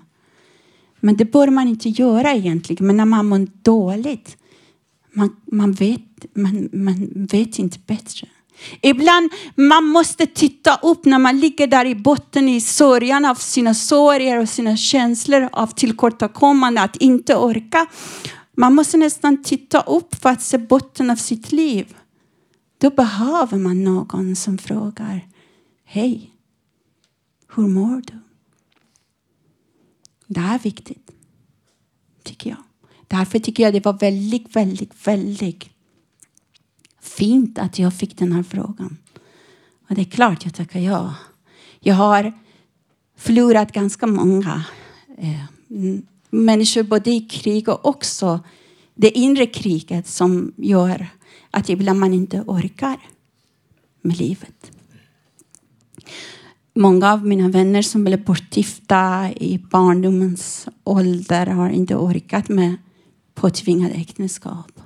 Men 1.01 1.17
det 1.17 1.25
bör 1.25 1.49
man 1.49 1.69
inte 1.69 1.89
göra 1.89 2.33
egentligen. 2.33 2.87
Men 2.87 2.97
när 2.97 3.05
man 3.05 3.27
mår 3.27 3.47
dåligt, 3.63 4.37
man, 5.13 5.37
man, 5.53 5.73
vet, 5.73 6.01
man, 6.35 6.69
man 6.73 7.27
vet 7.31 7.59
inte 7.59 7.79
bättre. 7.87 8.29
Ibland 8.81 9.31
man 9.55 9.85
måste 9.85 10.27
titta 10.27 10.79
upp 10.83 11.05
när 11.05 11.19
man 11.19 11.41
ligger 11.41 11.67
där 11.67 11.85
i 11.85 11.95
botten 11.95 12.49
i 12.49 12.61
sörjan 12.61 13.25
av 13.25 13.35
sina 13.35 13.75
sorger 13.75 14.39
och 14.39 14.49
sina 14.49 14.77
känslor 14.77 15.49
av 15.53 15.67
tillkortakommande, 15.67 16.81
att 16.81 16.97
inte 16.97 17.37
orka. 17.37 17.87
Man 18.59 18.75
måste 18.75 18.97
nästan 18.97 19.43
titta 19.43 19.81
upp 19.81 20.15
för 20.15 20.29
att 20.29 20.43
se 20.43 20.59
botten 20.59 21.11
av 21.11 21.17
sitt 21.17 21.53
liv. 21.53 21.97
Då 22.79 22.91
behöver 22.91 23.59
man 23.59 23.85
någon 23.85 24.37
som 24.37 24.59
frågar 24.59 25.29
Hej, 25.85 26.33
hur 27.55 27.69
mår 27.69 28.03
du? 28.07 28.19
Det 30.27 30.41
är 30.41 30.59
viktigt, 30.59 31.11
tycker 32.23 32.51
jag. 32.51 32.63
Därför 33.09 33.39
tycker 33.39 33.63
jag 33.63 33.73
det 33.73 33.85
var 33.85 33.93
väldigt, 33.93 34.57
väldigt, 34.57 35.07
väldigt 35.07 35.65
fint 37.01 37.59
att 37.59 37.79
jag 37.79 37.95
fick 37.95 38.19
den 38.19 38.33
här 38.33 38.43
frågan. 38.43 38.97
Och 39.89 39.95
det 39.95 40.01
är 40.01 40.11
klart 40.11 40.45
jag 40.45 40.55
tackar 40.55 40.81
ja. 40.81 41.15
Jag 41.81 41.95
har 41.95 42.33
förlorat 43.17 43.73
ganska 43.73 44.07
många 44.07 44.65
eh, 45.19 45.45
människor 46.31 46.83
både 46.83 47.11
i 47.11 47.21
krig 47.21 47.69
och 47.69 47.87
också 47.87 48.41
det 48.95 49.11
inre 49.11 49.47
kriget 49.47 50.07
som 50.07 50.53
gör 50.57 51.07
att 51.51 51.69
ibland 51.69 52.01
man 52.01 52.13
inte 52.13 52.43
orkar 52.47 52.99
med 54.01 54.19
livet. 54.19 54.73
Många 56.75 57.13
av 57.13 57.27
mina 57.27 57.49
vänner 57.49 57.83
som 57.83 58.05
blev 58.05 58.25
bortgifta 58.25 59.33
i 59.37 59.59
barndomens 59.71 60.69
ålder 60.85 61.47
har 61.47 61.71
inte 61.71 61.97
orkat 61.97 62.49
med 62.49 62.77
påtvingade 63.35 63.95
äktenskap. 63.95 64.81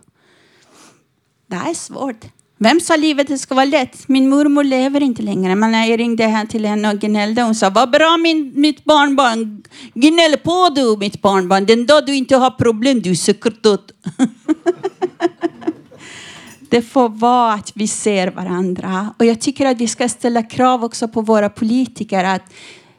Det 1.46 1.56
är 1.56 1.74
svårt. 1.74 2.24
Vem 2.62 2.80
sa 2.80 2.96
livet 2.96 3.40
ska 3.40 3.54
vara 3.54 3.64
lätt? 3.64 4.08
Min 4.08 4.28
mormor 4.28 4.64
lever 4.64 5.02
inte 5.02 5.22
längre. 5.22 5.54
Men 5.54 5.72
när 5.72 5.86
jag 5.86 6.00
ringde 6.00 6.24
här 6.24 6.46
till 6.46 6.66
henne 6.66 6.92
och 6.92 7.00
gnällde, 7.00 7.42
hon 7.42 7.54
sa 7.54 7.70
vad 7.70 7.90
bra 7.90 8.16
min, 8.16 8.52
mitt 8.54 8.84
barnbarn. 8.84 9.62
Gnäll 9.94 10.38
på 10.38 10.68
du 10.74 10.96
mitt 10.96 11.22
barnbarn. 11.22 11.66
Den 11.66 11.86
dag 11.86 12.06
du 12.06 12.14
inte 12.14 12.36
har 12.36 12.50
problem, 12.50 13.02
du 13.02 13.10
är 13.10 13.62
död. 13.62 13.92
Det 16.70 16.82
får 16.82 17.08
vara 17.08 17.52
att 17.52 17.72
vi 17.74 17.88
ser 17.88 18.28
varandra. 18.28 19.14
Och 19.18 19.24
jag 19.24 19.40
tycker 19.40 19.66
att 19.66 19.80
vi 19.80 19.88
ska 19.88 20.08
ställa 20.08 20.42
krav 20.42 20.84
också 20.84 21.08
på 21.08 21.20
våra 21.20 21.48
politiker 21.48 22.24
att 22.24 22.52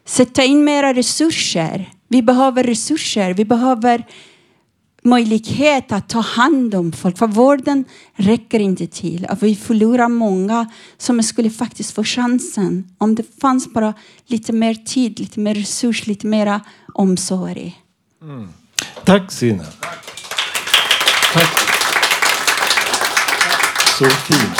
sätta 0.06 0.44
in 0.44 0.64
mera 0.64 0.94
resurser. 0.94 1.90
Vi 2.08 2.22
behöver 2.22 2.64
resurser. 2.64 3.34
Vi 3.34 3.46
behöver 3.46 4.06
möjlighet 5.04 5.92
att 5.92 6.10
ta 6.10 6.20
hand 6.20 6.76
om 6.76 6.92
folk. 6.92 7.18
För 7.18 7.28
vården 7.28 7.86
räcker 8.16 8.60
inte 8.60 8.88
till. 8.88 9.28
Och 9.32 9.44
vi 9.44 9.56
förlorar 9.56 10.08
många 10.08 10.70
som 10.98 11.24
skulle 11.24 11.50
faktiskt 11.50 11.96
få 11.96 12.04
chansen. 12.04 12.84
Om 12.98 13.16
det 13.16 13.24
fanns 13.42 13.74
bara 13.74 13.94
lite 14.28 14.54
mer 14.54 14.74
tid, 14.74 15.20
lite 15.20 15.40
mer 15.40 15.56
resurs, 15.56 16.08
lite 16.08 16.28
mera 16.28 16.62
omsorg. 16.94 17.82
Tack 19.06 19.32
Sina. 19.32 19.64
Tack. 21.34 21.60
Så 24.00 24.06
fint. 24.06 24.60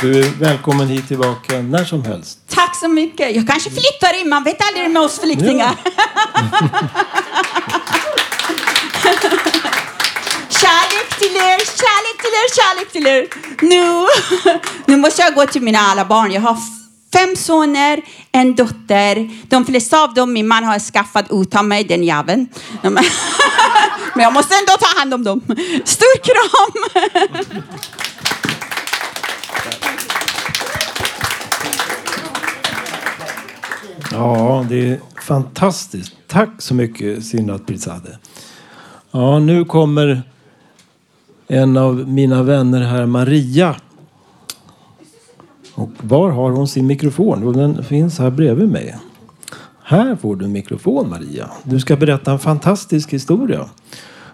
Du 0.00 0.20
är 0.20 0.30
välkommen 0.38 0.88
hit 0.88 1.08
tillbaka 1.08 1.62
när 1.62 1.84
som 1.84 2.04
helst. 2.04 2.38
Tack 2.48 2.76
så 2.76 2.88
mycket. 2.88 3.36
Jag 3.36 3.48
kanske 3.48 3.70
flyttar 3.70 4.20
in, 4.20 4.28
man 4.28 4.44
vet 4.44 4.56
aldrig 4.68 4.90
med 4.90 5.02
oss 5.02 5.18
flyktingar. 5.18 5.74
kärlek 10.64 11.08
till 11.18 11.36
er, 11.36 11.58
kärlek 11.80 12.16
till 12.22 12.34
er, 12.40 12.48
kärlek 12.58 12.92
till 12.92 13.06
er. 13.06 13.22
Nu, 13.70 14.06
nu 14.86 14.96
måste 14.96 15.22
jag 15.22 15.34
gå 15.34 15.46
till 15.46 15.62
mina 15.62 15.78
alla 15.78 16.04
barn. 16.04 16.32
Jag 16.32 16.40
har 16.40 16.56
fem 17.12 17.36
soner, 17.36 18.02
en 18.32 18.54
dotter. 18.54 19.30
De 19.48 19.64
flesta 19.64 20.02
av 20.04 20.14
dem 20.14 20.32
min 20.32 20.48
man 20.48 20.64
har 20.64 20.78
skaffat 20.78 21.26
utan 21.30 21.68
mig, 21.68 21.84
den 21.84 22.04
jäveln. 22.04 22.48
Men 24.14 24.22
jag 24.22 24.32
måste 24.32 24.54
ändå 24.54 24.72
ta 24.80 24.98
hand 24.98 25.14
om 25.14 25.24
dem. 25.24 25.40
Stor 25.84 26.16
kram! 26.28 27.02
Ja, 34.10 34.66
det 34.68 34.88
är 34.88 35.00
fantastiskt. 35.22 36.12
Tack 36.28 36.48
så 36.58 36.74
mycket 36.74 37.24
Sinat 37.24 37.66
Pirzadeh. 37.66 38.14
Ja, 39.10 39.38
nu 39.38 39.64
kommer 39.64 40.22
en 41.54 41.76
av 41.76 42.08
mina 42.08 42.42
vänner 42.42 42.80
här, 42.80 43.06
Maria. 43.06 43.76
Och 45.74 45.90
var 46.00 46.30
har 46.30 46.50
hon 46.50 46.68
sin 46.68 46.86
mikrofon? 46.86 47.40
Jo, 47.42 47.52
den 47.52 47.84
finns 47.84 48.18
här 48.18 48.30
bredvid 48.30 48.68
mig. 48.68 48.96
Här 49.82 50.16
får 50.16 50.36
du 50.36 50.44
en 50.44 50.52
mikrofon 50.52 51.10
Maria. 51.10 51.50
Du 51.62 51.80
ska 51.80 51.96
berätta 51.96 52.32
en 52.32 52.38
fantastisk 52.38 53.12
historia. 53.12 53.66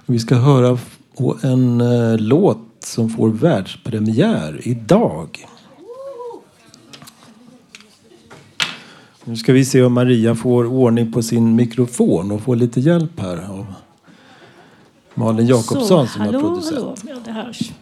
Vi 0.06 0.18
ska 0.18 0.34
höra 0.34 0.78
på 1.18 1.36
en 1.42 1.80
eh, 1.80 2.18
låt 2.18 2.58
som 2.84 3.10
får 3.10 3.28
världspremiär 3.28 4.60
idag. 4.62 5.46
Nu 9.24 9.36
ska 9.36 9.52
vi 9.52 9.64
se 9.64 9.82
om 9.82 9.92
Maria 9.92 10.34
får 10.34 10.64
ordning 10.64 11.12
på 11.12 11.22
sin 11.22 11.56
mikrofon 11.56 12.30
och 12.30 12.40
får 12.40 12.56
lite 12.56 12.80
hjälp 12.80 13.20
här 13.20 13.50
av 13.50 13.66
Malin 15.20 15.46
Jakobsson 15.46 16.08
som 16.08 16.22
är 16.22 16.26
hallå, 16.26 16.40
producent. 16.40 16.78
hallå. 16.78 16.96
Ja, 17.08 17.16
det 17.24 17.32
hörs. 17.32 17.72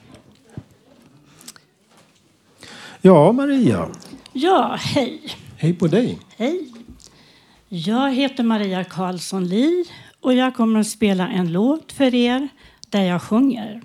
Ja, 3.01 3.33
Maria. 3.33 3.89
Ja, 4.33 4.77
hej. 4.81 5.21
Hej 5.57 5.75
på 5.75 5.87
dig. 5.87 6.19
Hej. 6.37 6.73
Jag 7.69 8.15
heter 8.15 8.43
Maria 8.43 8.85
Karlsson 8.85 9.49
Li 9.49 9.85
och 10.21 10.35
jag 10.35 10.55
kommer 10.57 10.81
att 10.81 10.87
spela 10.87 11.29
en 11.29 11.53
låt 11.53 11.93
för 11.93 12.15
er 12.15 12.49
där 12.89 13.03
jag 13.03 13.23
sjunger. 13.23 13.83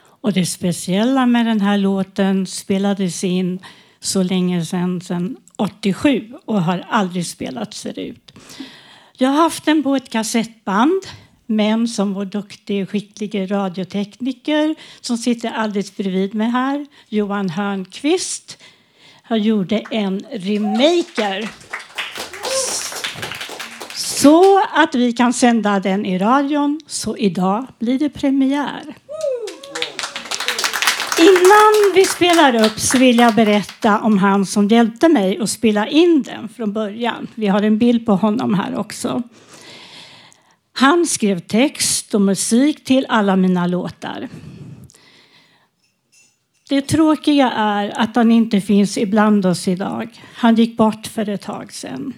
Och 0.00 0.32
det 0.32 0.46
speciella 0.46 1.26
med 1.26 1.46
den 1.46 1.60
här 1.60 1.78
låten 1.78 2.46
spelades 2.46 3.24
in 3.24 3.58
så 4.00 4.22
länge 4.22 4.64
sedan, 4.64 5.00
sedan 5.00 5.36
87 5.56 6.32
och 6.44 6.62
har 6.62 6.84
aldrig 6.90 7.26
spelats 7.26 7.82
förut. 7.82 8.32
Jag 9.18 9.28
har 9.28 9.42
haft 9.42 9.64
den 9.64 9.82
på 9.82 9.96
ett 9.96 10.10
kassettband 10.10 11.02
men 11.50 11.88
som 11.88 12.14
vår 12.14 12.24
duktig 12.24 12.88
skickliga 12.88 13.46
radiotekniker 13.46 14.74
som 15.00 15.16
sitter 15.16 15.50
alldeles 15.50 15.96
bredvid 15.96 16.34
mig 16.34 16.50
här, 16.50 16.86
Johan 17.08 17.50
Hörnqvist, 17.50 18.58
han 19.22 19.42
gjorde 19.42 19.82
en 19.90 20.24
remaker 20.30 21.48
så 23.94 24.62
att 24.72 24.94
vi 24.94 25.12
kan 25.12 25.32
sända 25.32 25.80
den 25.80 26.06
i 26.06 26.18
radion. 26.18 26.80
Så 26.86 27.16
idag 27.16 27.66
blir 27.78 27.98
det 27.98 28.08
premiär. 28.08 28.94
Innan 31.18 31.94
vi 31.94 32.04
spelar 32.04 32.64
upp 32.64 32.80
så 32.80 32.98
vill 32.98 33.18
jag 33.18 33.34
berätta 33.34 34.00
om 34.00 34.18
han 34.18 34.46
som 34.46 34.68
hjälpte 34.68 35.08
mig 35.08 35.38
att 35.40 35.50
spela 35.50 35.88
in 35.88 36.22
den 36.22 36.48
från 36.48 36.72
början. 36.72 37.26
Vi 37.34 37.46
har 37.46 37.62
en 37.62 37.78
bild 37.78 38.06
på 38.06 38.12
honom 38.12 38.54
här 38.54 38.78
också. 38.78 39.22
Han 40.80 41.06
skrev 41.06 41.40
text 41.40 42.14
och 42.14 42.20
musik 42.20 42.84
till 42.84 43.06
alla 43.08 43.36
mina 43.36 43.66
låtar. 43.66 44.28
Det 46.68 46.80
tråkiga 46.80 47.50
är 47.50 48.00
att 48.00 48.16
han 48.16 48.32
inte 48.32 48.60
finns 48.60 48.98
ibland 48.98 49.46
oss 49.46 49.68
idag. 49.68 50.22
Han 50.34 50.54
gick 50.54 50.76
bort 50.76 51.06
för 51.06 51.28
ett 51.28 51.42
tag 51.42 51.72
sedan. 51.72 52.12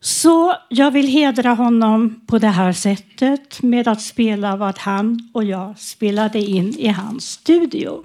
Så 0.00 0.54
jag 0.68 0.90
vill 0.90 1.06
hedra 1.08 1.50
honom 1.50 2.26
på 2.26 2.38
det 2.38 2.48
här 2.48 2.72
sättet 2.72 3.62
med 3.62 3.88
att 3.88 4.02
spela 4.02 4.56
vad 4.56 4.78
han 4.78 5.30
och 5.34 5.44
jag 5.44 5.78
spelade 5.78 6.38
in 6.38 6.78
i 6.78 6.88
hans 6.88 7.30
studio. 7.30 8.04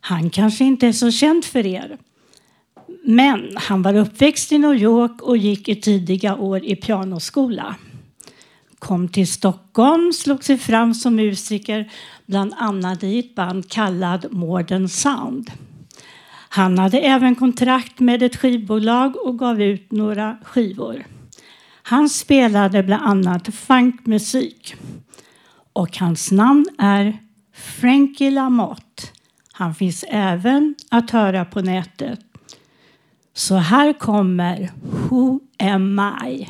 Han 0.00 0.30
kanske 0.30 0.64
inte 0.64 0.86
är 0.86 0.92
så 0.92 1.10
känd 1.10 1.44
för 1.44 1.66
er. 1.66 1.98
Men 3.10 3.56
han 3.56 3.82
var 3.82 3.94
uppväxt 3.94 4.52
i 4.52 4.58
New 4.58 4.74
York 4.74 5.22
och 5.22 5.36
gick 5.36 5.68
i 5.68 5.80
tidiga 5.80 6.36
år 6.36 6.64
i 6.64 6.76
pianoskola. 6.76 7.74
Kom 8.78 9.08
till 9.08 9.26
Stockholm, 9.26 10.12
slog 10.12 10.44
sig 10.44 10.58
fram 10.58 10.94
som 10.94 11.16
musiker 11.16 11.90
bland 12.26 12.54
annat 12.56 13.02
i 13.02 13.18
ett 13.18 13.34
band 13.34 13.68
kallad 13.68 14.26
Modern 14.30 14.88
Sound. 14.88 15.50
Han 16.48 16.78
hade 16.78 17.00
även 17.00 17.34
kontrakt 17.34 18.00
med 18.00 18.22
ett 18.22 18.36
skivbolag 18.36 19.16
och 19.26 19.38
gav 19.38 19.62
ut 19.62 19.92
några 19.92 20.36
skivor. 20.44 21.06
Han 21.82 22.08
spelade 22.08 22.82
bland 22.82 23.02
annat 23.02 23.54
funkmusik. 23.54 24.74
Och 25.72 25.98
hans 25.98 26.30
namn 26.30 26.66
är 26.78 27.18
Frankie 27.54 28.30
Lamotte. 28.30 29.02
Han 29.52 29.74
finns 29.74 30.04
även 30.08 30.74
att 30.90 31.10
höra 31.10 31.44
på 31.44 31.60
nätet. 31.60 32.29
Så 33.34 33.56
här 33.56 33.92
kommer 33.92 34.70
Who 34.82 35.40
am 35.58 36.00
I? 36.26 36.48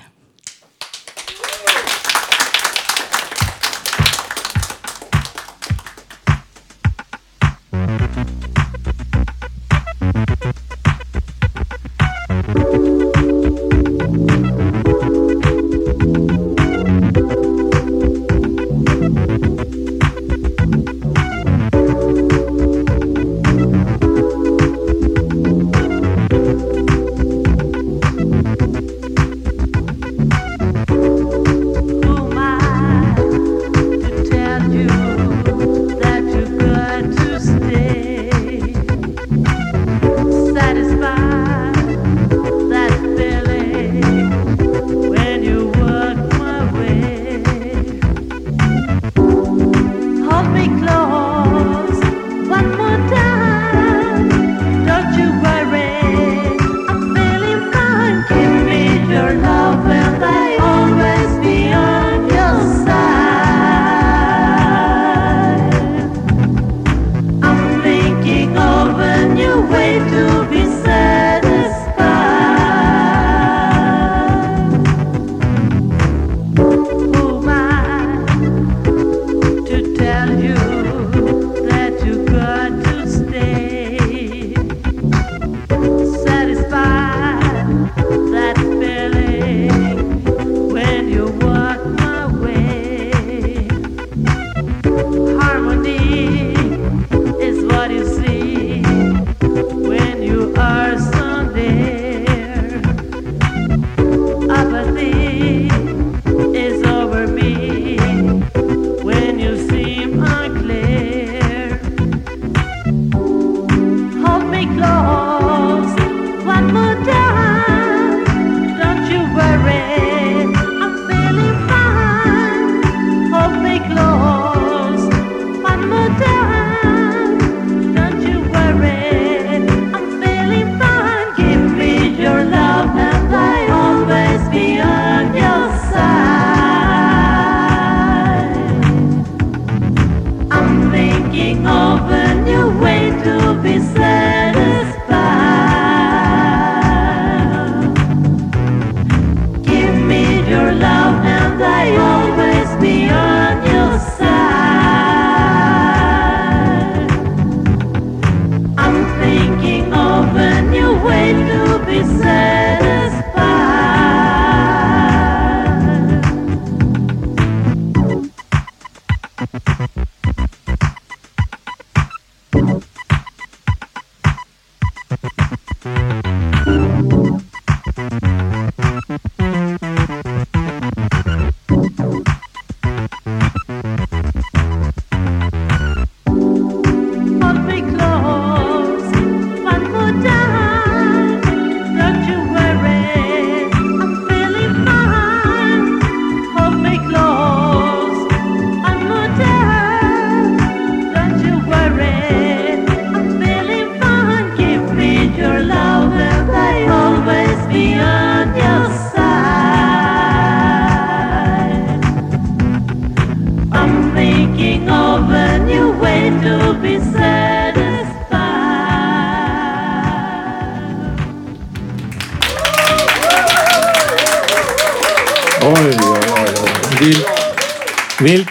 close. 50.68 50.99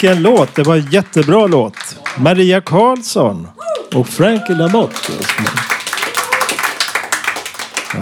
Vilken 0.10 0.24
låt! 0.24 0.56
Det 0.56 0.64
var 0.64 0.76
en 0.76 0.88
jättebra 0.92 1.48
låt. 1.48 1.76
Maria 2.18 2.62
Karlsson 2.62 3.48
och 3.96 4.08
Frankie 4.08 4.56
Lamotte. 4.56 5.14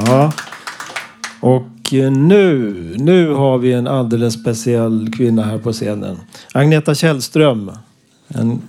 Ja. 0.06 0.32
Och 1.39 1.93
eh, 1.93 2.12
nu, 2.12 2.74
nu 2.98 3.34
har 3.34 3.58
vi 3.58 3.74
en 3.74 3.88
alldeles 3.88 4.34
speciell 4.34 5.12
kvinna 5.17 5.43
här 5.43 5.58
på 5.58 5.72
scenen. 5.72 6.17
Agneta 6.54 6.96
Källström. 6.96 7.72
En 8.28 8.62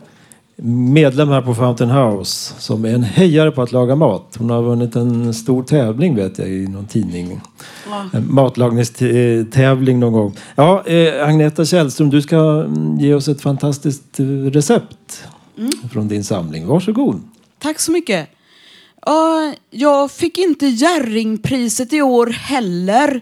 medlem 0.63 1.29
här 1.29 1.43
på 1.43 1.55
Fountain 1.55 1.91
House 1.91 2.55
som 2.59 2.85
är 2.85 2.95
en 2.95 3.03
hejare 3.03 3.51
på 3.51 3.63
att 3.63 3.73
laga 3.73 3.97
mat. 3.97 4.37
Hon 4.39 4.51
har 4.51 4.63
vunnit 4.63 4.97
en 4.97 5.35
stor 5.35 5.63
tävling 5.63 6.15
vet 6.17 6.39
jag 6.39 6.49
i 6.49 6.69
någon 6.69 6.87
tidning. 6.87 7.41
En 8.13 8.35
matlagningstävling 8.35 10.01
någon 10.01 10.13
gång. 10.13 10.37
Ja, 10.55 10.87
eh, 10.87 11.29
Agneta 11.29 11.65
Källström, 11.65 12.11
du 12.11 12.23
ska 12.23 12.37
mm, 12.37 12.99
ge 12.99 13.15
oss 13.15 13.29
ett 13.29 13.41
fantastiskt 13.41 14.21
eh, 14.21 14.27
recept 14.27 15.25
från 15.93 16.09
din 16.09 16.25
samling. 16.25 16.67
Varsågod. 16.67 17.21
Tack 17.59 17.81
så 17.81 17.93
mycket. 17.93 18.29
Ja, 19.07 19.55
jag 19.71 20.11
fick 20.11 20.39
inte 20.39 20.67
Jerringpriset 20.67 21.93
i 21.93 22.03
år 22.03 22.27
heller. 22.27 23.21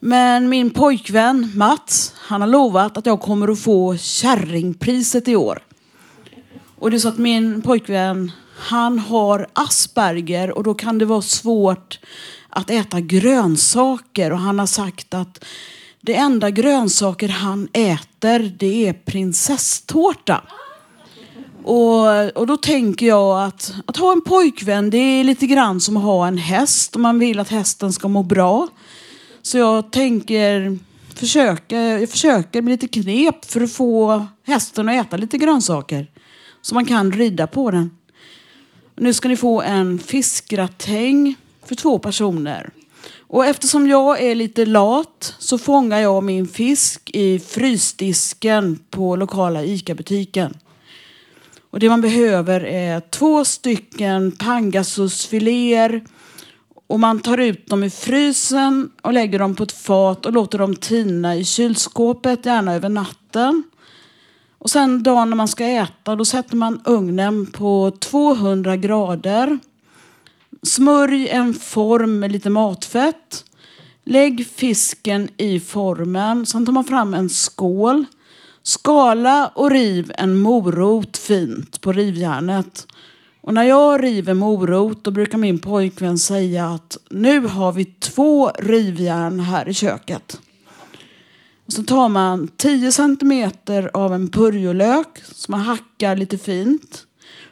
Men 0.00 0.48
min 0.48 0.70
pojkvän 0.70 1.52
Mats, 1.54 2.12
han 2.16 2.40
har 2.40 2.48
lovat 2.48 2.96
att 2.96 3.06
jag 3.06 3.20
kommer 3.20 3.48
att 3.48 3.60
få 3.60 3.96
Kärringpriset 3.96 5.28
i 5.28 5.36
år. 5.36 5.58
Och 6.78 6.90
det 6.90 6.96
är 6.96 6.98
så 6.98 7.08
att 7.08 7.18
min 7.18 7.62
pojkvän, 7.62 8.32
han 8.56 8.98
har 8.98 9.46
Asperger 9.52 10.50
och 10.50 10.62
då 10.62 10.74
kan 10.74 10.98
det 10.98 11.04
vara 11.04 11.22
svårt 11.22 11.98
att 12.48 12.70
äta 12.70 13.00
grönsaker. 13.00 14.32
Och 14.32 14.38
han 14.38 14.58
har 14.58 14.66
sagt 14.66 15.14
att 15.14 15.44
det 16.00 16.14
enda 16.14 16.50
grönsaker 16.50 17.28
han 17.28 17.68
äter, 17.72 18.54
det 18.58 18.88
är 18.88 18.92
prinsesstårta. 18.92 20.42
Och, 21.64 22.36
och 22.36 22.46
då 22.46 22.56
tänker 22.56 23.06
jag 23.06 23.42
att, 23.42 23.74
att 23.86 23.96
ha 23.96 24.12
en 24.12 24.20
pojkvän 24.20 24.90
det 24.90 24.98
är 24.98 25.24
lite 25.24 25.46
grann 25.46 25.80
som 25.80 25.96
att 25.96 26.02
ha 26.02 26.26
en 26.26 26.38
häst 26.38 26.96
om 26.96 27.02
man 27.02 27.18
vill 27.18 27.38
att 27.38 27.48
hästen 27.48 27.92
ska 27.92 28.08
må 28.08 28.22
bra. 28.22 28.68
Så 29.42 29.58
jag 29.58 29.92
tänker 29.92 30.78
försöka, 31.14 31.80
jag 31.80 32.10
försöker 32.10 32.62
med 32.62 32.70
lite 32.70 33.00
knep 33.00 33.44
för 33.44 33.60
att 33.60 33.72
få 33.72 34.26
hästen 34.46 34.88
att 34.88 35.06
äta 35.06 35.16
lite 35.16 35.38
grönsaker. 35.38 36.06
Så 36.66 36.74
man 36.74 36.84
kan 36.84 37.12
rida 37.12 37.46
på 37.46 37.70
den. 37.70 37.90
Nu 38.96 39.12
ska 39.12 39.28
ni 39.28 39.36
få 39.36 39.62
en 39.62 39.98
fiskgratäng 39.98 41.34
för 41.64 41.74
två 41.74 41.98
personer. 41.98 42.70
Och 43.18 43.46
eftersom 43.46 43.88
jag 43.88 44.22
är 44.22 44.34
lite 44.34 44.66
lat 44.66 45.34
så 45.38 45.58
fångar 45.58 45.98
jag 45.98 46.22
min 46.22 46.48
fisk 46.48 47.10
i 47.14 47.38
frysdisken 47.38 48.78
på 48.90 49.16
lokala 49.16 49.64
ICA-butiken. 49.64 50.54
Och 51.70 51.80
det 51.80 51.88
man 51.88 52.00
behöver 52.00 52.60
är 52.60 53.00
två 53.00 53.44
stycken 53.44 54.32
pangasusfiléer 54.32 56.04
och 56.86 57.00
man 57.00 57.20
tar 57.20 57.38
ut 57.38 57.66
dem 57.66 57.84
i 57.84 57.90
frysen 57.90 58.90
och 59.02 59.12
lägger 59.12 59.38
dem 59.38 59.54
på 59.54 59.62
ett 59.62 59.72
fat 59.72 60.26
och 60.26 60.32
låter 60.32 60.58
dem 60.58 60.76
tina 60.76 61.36
i 61.36 61.44
kylskåpet, 61.44 62.46
gärna 62.46 62.74
över 62.74 62.88
natten. 62.88 63.64
Och 64.58 64.70
sen 64.70 65.02
dagen 65.02 65.30
när 65.30 65.36
man 65.36 65.48
ska 65.48 65.64
äta, 65.64 66.16
då 66.16 66.24
sätter 66.24 66.56
man 66.56 66.80
ugnen 66.84 67.46
på 67.46 67.92
200 68.00 68.76
grader. 68.76 69.58
Smörj 70.62 71.28
en 71.28 71.54
form 71.54 72.18
med 72.18 72.32
lite 72.32 72.50
matfett. 72.50 73.44
Lägg 74.04 74.46
fisken 74.46 75.28
i 75.36 75.60
formen. 75.60 76.46
Sen 76.46 76.66
tar 76.66 76.72
man 76.72 76.84
fram 76.84 77.14
en 77.14 77.28
skål. 77.28 78.04
Skala 78.62 79.50
och 79.54 79.70
riv 79.70 80.12
en 80.18 80.38
morot 80.38 81.16
fint 81.16 81.80
på 81.80 81.92
rivjärnet. 81.92 82.86
Och 83.40 83.54
när 83.54 83.62
jag 83.62 84.02
river 84.02 84.34
morot 84.34 85.04
då 85.04 85.10
brukar 85.10 85.38
min 85.38 85.58
pojkvän 85.58 86.18
säga 86.18 86.66
att 86.66 86.96
nu 87.10 87.40
har 87.40 87.72
vi 87.72 87.84
två 87.84 88.50
rivjärn 88.50 89.40
här 89.40 89.68
i 89.68 89.74
köket. 89.74 90.40
Och 91.66 91.72
så 91.72 91.82
tar 91.82 92.08
man 92.08 92.48
10 92.56 92.92
centimeter 92.92 93.90
av 93.94 94.14
en 94.14 94.28
purjolök 94.28 95.22
som 95.32 95.52
man 95.52 95.60
hackar 95.60 96.16
lite 96.16 96.38
fint. 96.38 97.06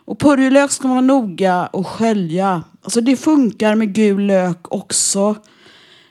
Och 0.05 0.19
purjolök 0.19 0.71
ska 0.71 0.89
man 0.89 0.97
vara 0.97 1.19
noga 1.21 1.67
och 1.67 1.87
skölja. 1.87 2.63
Alltså 2.83 3.01
det 3.01 3.17
funkar 3.17 3.75
med 3.75 3.95
gul 3.95 4.27
lök 4.27 4.73
också. 4.73 5.37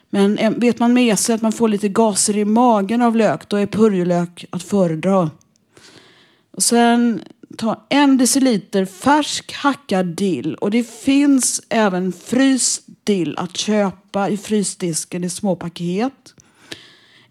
Men 0.09 0.37
eh, 0.37 0.51
vet 0.51 0.79
man 0.79 0.93
med 0.93 1.19
sig 1.19 1.35
att 1.35 1.41
man 1.41 1.51
får 1.51 1.67
lite 1.67 1.89
gaser 1.89 2.37
i 2.37 2.45
magen 2.45 3.01
av 3.01 3.15
lök, 3.15 3.49
då 3.49 3.57
är 3.57 3.65
purjolök 3.65 4.45
att 4.49 4.63
föredra. 4.63 5.31
Och 6.51 6.63
sen 6.63 7.21
ta 7.57 7.85
en 7.89 8.17
deciliter 8.17 8.85
färsk 8.85 9.53
hackad 9.53 10.05
dill. 10.05 10.55
Och 10.55 10.71
det 10.71 10.83
finns 10.89 11.61
även 11.69 12.11
fryst 12.11 12.83
dill 13.03 13.37
att 13.37 13.57
köpa 13.57 14.29
i 14.29 14.37
frysdisken 14.37 15.23
i 15.23 15.29
små 15.29 15.55
paket. 15.55 16.33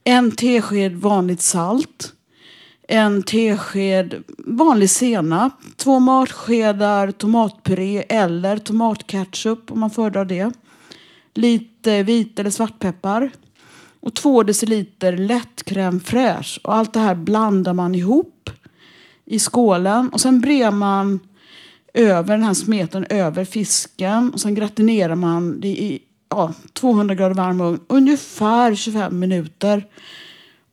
En 0.04 0.30
tesked 0.30 0.96
vanligt 0.96 1.40
salt. 1.40 2.12
En 2.88 3.22
tesked 3.22 4.22
vanlig 4.38 4.90
senap. 4.90 5.52
Två 5.76 5.98
matskedar 5.98 7.10
tomatpuré 7.10 8.04
eller 8.08 8.56
tomatketchup 8.56 9.70
om 9.70 9.80
man 9.80 9.90
föredrar 9.90 10.24
det. 10.24 10.52
Lite 11.34 12.02
vit 12.02 12.38
eller 12.38 12.50
svartpeppar. 12.50 13.30
Och 14.00 14.14
två 14.14 14.42
deciliter 14.42 15.16
lätt 15.16 15.64
crème 15.66 16.00
fraîche. 16.00 16.60
Och 16.64 16.74
allt 16.74 16.92
det 16.92 17.00
här 17.00 17.14
blandar 17.14 17.72
man 17.72 17.94
ihop 17.94 18.50
i 19.24 19.38
skålen. 19.38 20.08
Och 20.08 20.20
sen 20.20 20.40
brer 20.40 20.70
man 20.70 21.20
över 21.94 22.36
den 22.36 22.44
här 22.44 22.54
smeten 22.54 23.06
över 23.10 23.44
fisken. 23.44 24.30
Och 24.32 24.40
sen 24.40 24.54
gratinerar 24.54 25.14
man 25.14 25.60
det 25.60 25.68
i 25.68 26.02
ja, 26.32 26.52
200 26.72 27.14
grader 27.14 27.34
varm 27.34 27.60
ugn. 27.60 27.80
Ungefär 27.86 28.74
25 28.74 29.18
minuter. 29.18 29.86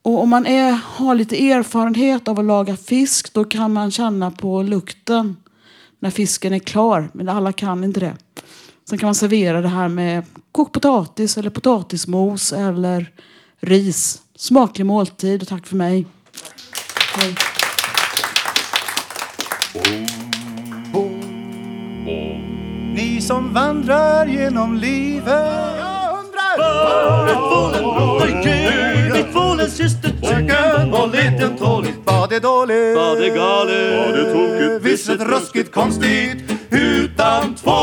Och 0.02 0.22
om 0.22 0.30
man 0.30 0.46
är, 0.46 0.72
har 0.72 1.16
lite 1.16 1.52
erfarenhet 1.52 2.28
av 2.28 2.40
att 2.40 2.46
laga 2.46 2.78
fisk 2.78 3.34
då 3.34 3.44
kan 3.44 3.74
man 3.74 3.92
känna 3.92 4.32
på 4.32 4.64
lukten 4.64 5.38
när 6.00 6.10
fisken 6.10 6.54
är 6.54 6.60
klar. 6.60 7.10
Men 7.14 7.30
alla 7.30 7.54
kan 7.54 7.84
inte 7.84 8.00
det. 8.00 8.18
Sen 8.90 8.98
kan 8.98 9.08
man 9.08 9.16
servera 9.16 9.62
det 9.62 9.68
här 9.68 9.88
med 9.88 10.26
kokt 10.52 10.74
potatis 10.74 11.38
eller 11.38 11.50
potatismos 11.50 12.54
eller 12.54 13.12
ris. 13.60 14.22
Smaklig 14.36 14.86
måltid 14.86 15.42
och 15.42 15.48
tack 15.48 15.68
för 15.68 15.76
mig. 15.76 16.06
Hej. 17.16 17.36
Oh. 19.76 20.19
Som 23.30 23.54
vandrar 23.54 24.26
genom 24.26 24.76
livet. 24.76 25.46
Jag 25.80 26.20
undrar 26.20 26.58
Fröken 30.22 30.94
och 30.94 31.10
liten 31.10 31.58
tåligt 31.58 31.96
Var 32.06 32.28
det 32.28 32.40
dåligt? 32.40 32.96
Var 32.98 33.16
det 33.16 33.30
galet? 33.30 33.98
Var 33.98 34.18
det 34.18 34.34
tokigt? 34.34 34.86
Visst 34.86 35.10
ett 35.10 35.22
ruskigt 35.22 35.74
konstigt 35.74 36.44
Utan 36.70 37.56
tvång 37.56 37.74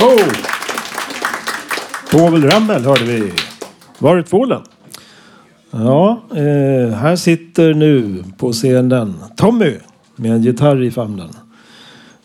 Oh! 0.00 0.32
Povel 2.10 2.50
Ramel 2.50 2.84
hörde 2.84 3.04
vi. 3.04 3.32
Var 3.98 4.16
är 4.16 4.22
tvålen? 4.22 4.62
Ja, 5.70 6.22
eh, 6.30 6.94
här 6.94 7.16
sitter 7.16 7.74
nu 7.74 8.24
på 8.36 8.52
scenen 8.52 9.14
Tommy 9.36 9.76
med 10.16 10.32
en 10.32 10.42
gitarr 10.42 10.82
i 10.82 10.90
famnen. 10.90 11.28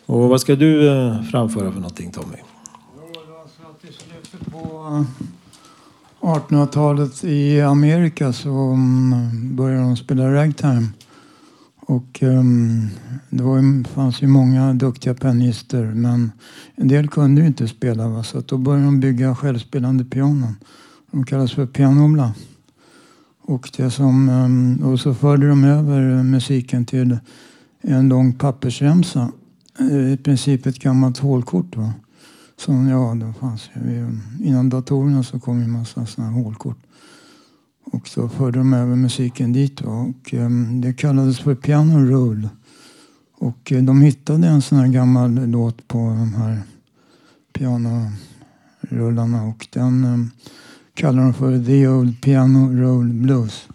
Och 0.05 0.29
vad 0.29 0.41
ska 0.41 0.55
du 0.55 0.87
eh, 0.87 1.23
framföra 1.23 1.71
för 1.71 1.79
någonting 1.79 2.11
Tommy? 2.11 2.37
Alltså, 3.41 3.87
I 3.87 3.91
slutet 3.91 4.51
på 4.51 5.05
1800-talet 6.21 7.23
i 7.23 7.61
Amerika 7.61 8.33
så 8.33 8.49
mm, 8.49 9.55
började 9.55 9.81
de 9.81 9.97
spela 9.97 10.33
ragtime. 10.33 10.87
Och 11.79 12.19
um, 12.21 12.89
det 13.29 13.43
var, 13.43 13.83
fanns 13.87 14.21
ju 14.21 14.27
många 14.27 14.73
duktiga 14.73 15.13
pianister 15.13 15.83
men 15.83 16.31
en 16.75 16.87
del 16.87 17.07
kunde 17.07 17.41
ju 17.41 17.47
inte 17.47 17.67
spela 17.67 18.07
va? 18.07 18.23
så 18.23 18.41
då 18.41 18.57
började 18.57 18.85
de 18.85 18.99
bygga 18.99 19.35
självspelande 19.35 20.05
pianon. 20.05 20.55
De 21.11 21.25
kallas 21.25 21.53
för 21.53 21.65
pianola. 21.65 22.33
Och, 23.47 23.71
det 23.77 23.91
som, 23.91 24.29
ehm, 24.29 24.83
och 24.83 24.99
så 24.99 25.13
förde 25.13 25.49
de 25.49 25.63
över 25.63 26.23
musiken 26.23 26.85
till 26.85 27.17
en 27.81 28.09
lång 28.09 28.33
pappersremsa. 28.33 29.31
Eh, 29.79 30.13
I 30.13 30.17
princip 30.17 30.65
ett 30.65 30.79
gammalt 30.79 31.17
hålkort. 31.17 31.75
Va? 31.75 31.93
Som, 32.57 32.87
ja, 32.87 33.15
det 33.15 33.33
fanns 33.39 33.69
ju, 33.73 34.19
innan 34.43 34.69
datorerna 34.69 35.23
så 35.23 35.39
kom 35.39 35.57
ju 35.57 35.63
en 35.63 35.71
massa 35.71 36.05
sådana 36.05 36.31
här 36.31 36.43
hålkort. 36.43 36.77
Och 37.85 38.07
så 38.07 38.29
förde 38.29 38.57
de 38.57 38.73
över 38.73 38.95
musiken 38.95 39.53
dit. 39.53 39.81
Va? 39.81 39.91
Och, 39.91 40.33
ehm, 40.33 40.81
det 40.81 40.93
kallades 40.93 41.39
för 41.39 41.55
piano 41.55 41.99
roll. 41.99 42.49
Och 43.37 43.71
eh, 43.71 43.83
de 43.83 44.01
hittade 44.01 44.47
en 44.47 44.61
sån 44.61 44.77
här 44.77 44.87
gammal 44.87 45.49
låt 45.49 45.87
på 45.87 45.97
de 45.97 46.33
här 46.33 46.61
pianorullarna. 47.53 49.43
Och 49.43 49.67
den 49.71 50.03
ehm, 50.03 50.31
kallar 50.95 51.31
för 51.31 51.63
The 51.65 51.87
Old 51.87 52.21
Piano 52.21 52.81
Roll 52.81 53.13
Blues. 53.13 53.67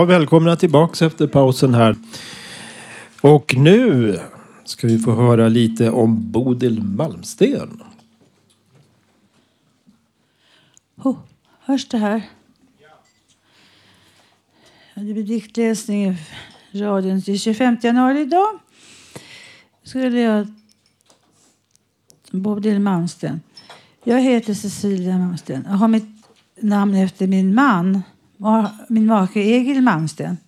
Ja, 0.00 0.04
välkomna 0.04 0.56
tillbaks 0.56 1.02
efter 1.02 1.26
pausen 1.26 1.74
här. 1.74 1.96
Och 3.20 3.54
nu 3.56 4.18
ska 4.64 4.86
vi 4.86 4.98
få 4.98 5.14
höra 5.14 5.48
lite 5.48 5.90
om 5.90 6.30
Bodil 6.30 6.82
Malmsten. 6.82 7.82
Oh, 10.96 11.16
hörs 11.60 11.88
det 11.88 11.98
här? 11.98 12.22
Ja, 14.94 15.02
det 15.02 15.12
blir 15.12 15.22
diktläsning 15.22 16.04
i 16.72 16.82
radion 16.82 17.22
till 17.22 17.40
25 17.40 17.76
januari 17.82 18.20
idag. 18.20 18.58
Skulle 19.82 20.20
jag... 20.20 20.46
Bodil 22.30 22.80
Malmsten. 22.80 23.40
Jag 24.04 24.20
heter 24.20 24.54
Cecilia 24.54 25.18
Malmsten. 25.18 25.66
Jag 25.68 25.76
har 25.76 25.88
mitt 25.88 26.26
namn 26.60 26.94
efter 26.94 27.26
min 27.26 27.54
man, 27.54 28.02
min 28.88 29.06
make 29.06 29.40
Egil 29.40 29.82
Malmsten. 29.82 30.38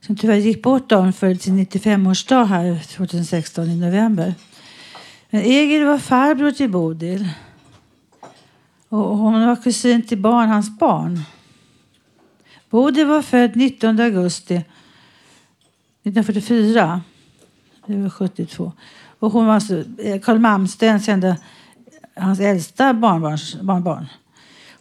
Som 0.00 0.16
tyvärr 0.16 0.36
gick 0.36 0.62
bort 0.62 0.88
dagen 0.88 1.12
för 1.12 1.34
sin 1.34 1.58
95-årsdag 1.58 2.44
här 2.44 2.96
2016 2.96 3.70
i 3.70 3.76
november. 3.76 4.34
Men 5.30 5.42
Egil 5.42 5.84
var 5.84 5.98
farbror 5.98 6.50
till 6.50 6.70
Bodil. 6.70 7.28
Och 8.88 9.18
hon 9.18 9.46
var 9.46 9.56
kusin 9.56 10.02
till 10.02 10.18
barn, 10.18 10.48
hans 10.48 10.78
barn. 10.78 11.20
Bodil 12.70 13.06
var 13.06 13.22
född 13.22 13.56
19 13.56 14.00
augusti 14.00 14.54
1944. 14.54 17.00
Det 17.86 17.96
var 17.96 18.10
72. 18.10 18.72
Och 19.18 19.32
hon 19.32 19.46
var 19.46 19.54
alltså, 19.54 19.84
eh, 19.98 20.20
Carl 20.20 20.38
Malmstens 20.38 21.08
enda, 21.08 21.36
hans 22.16 22.40
äldsta 22.40 22.94
barnbarns, 22.94 23.60
barnbarn. 23.60 24.06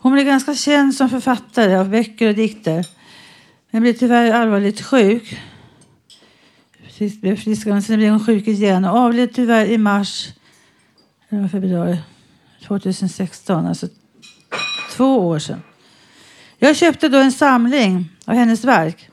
Hon 0.06 0.14
blev 0.14 0.26
ganska 0.26 0.56
känd 0.56 0.96
som 0.96 1.10
författare 1.10 1.76
av 1.76 1.90
böcker 1.90 2.28
och 2.28 2.36
dikter. 2.36 2.86
Men 3.72 3.82
blev 3.82 3.94
tyvärr 3.94 4.32
allvarligt 4.32 4.82
sjuk. 4.82 5.40
Sist 6.90 7.22
blev 7.22 7.36
frisk, 7.36 7.68
men 7.68 7.84
sen 7.84 7.98
blev 7.98 8.12
hon 8.12 8.26
sjuk 8.26 8.48
igen 8.48 8.86
och 8.86 8.98
avled 8.98 9.34
tyvärr 9.34 9.66
i 9.66 9.78
mars 9.78 10.30
eller 11.30 11.48
februari 11.48 11.98
2016. 12.68 13.66
Alltså 13.66 13.88
två 14.92 15.28
år 15.28 15.40
sedan. 15.40 15.62
Jag 16.60 16.76
köpte 16.76 17.10
då 17.10 17.18
en 17.18 17.32
samling 17.32 18.10
av 18.26 18.36
hennes 18.36 18.64
verk. 18.64 19.10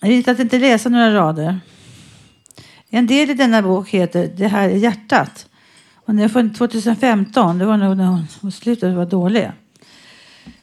Jag 0.00 0.10
gick 0.10 0.28
att 0.28 0.38
inte 0.38 0.58
läsa 0.58 0.88
några 0.88 1.14
rader. 1.14 1.60
En 2.90 3.06
del 3.06 3.30
i 3.30 3.34
denna 3.34 3.62
bok 3.62 3.88
heter 3.88 4.32
Det 4.36 4.48
här 4.48 4.68
är 4.68 4.76
hjärtat. 4.76 5.49
Och 6.10 6.16
den 6.16 6.24
är 6.24 6.28
från 6.28 6.54
2015. 6.54 7.58
Det 7.58 7.64
var 7.64 7.76
nog 7.76 7.96
när 7.96 8.04
hon 8.04 8.26
mot 8.40 8.54
slutet 8.54 8.94
var 8.94 9.06
dålig. 9.06 9.50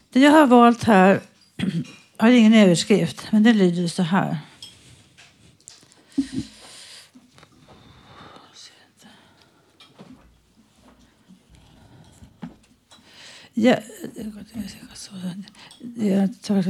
Det 0.10 0.20
jag 0.20 0.32
har 0.32 0.48
valt 0.48 0.84
här 0.84 1.20
har 2.18 2.30
ingen 2.30 2.54
överskrift, 2.54 3.28
men 3.32 3.44
den 3.44 3.58
lyder 3.58 3.88
så 3.88 4.04
här. 4.04 4.38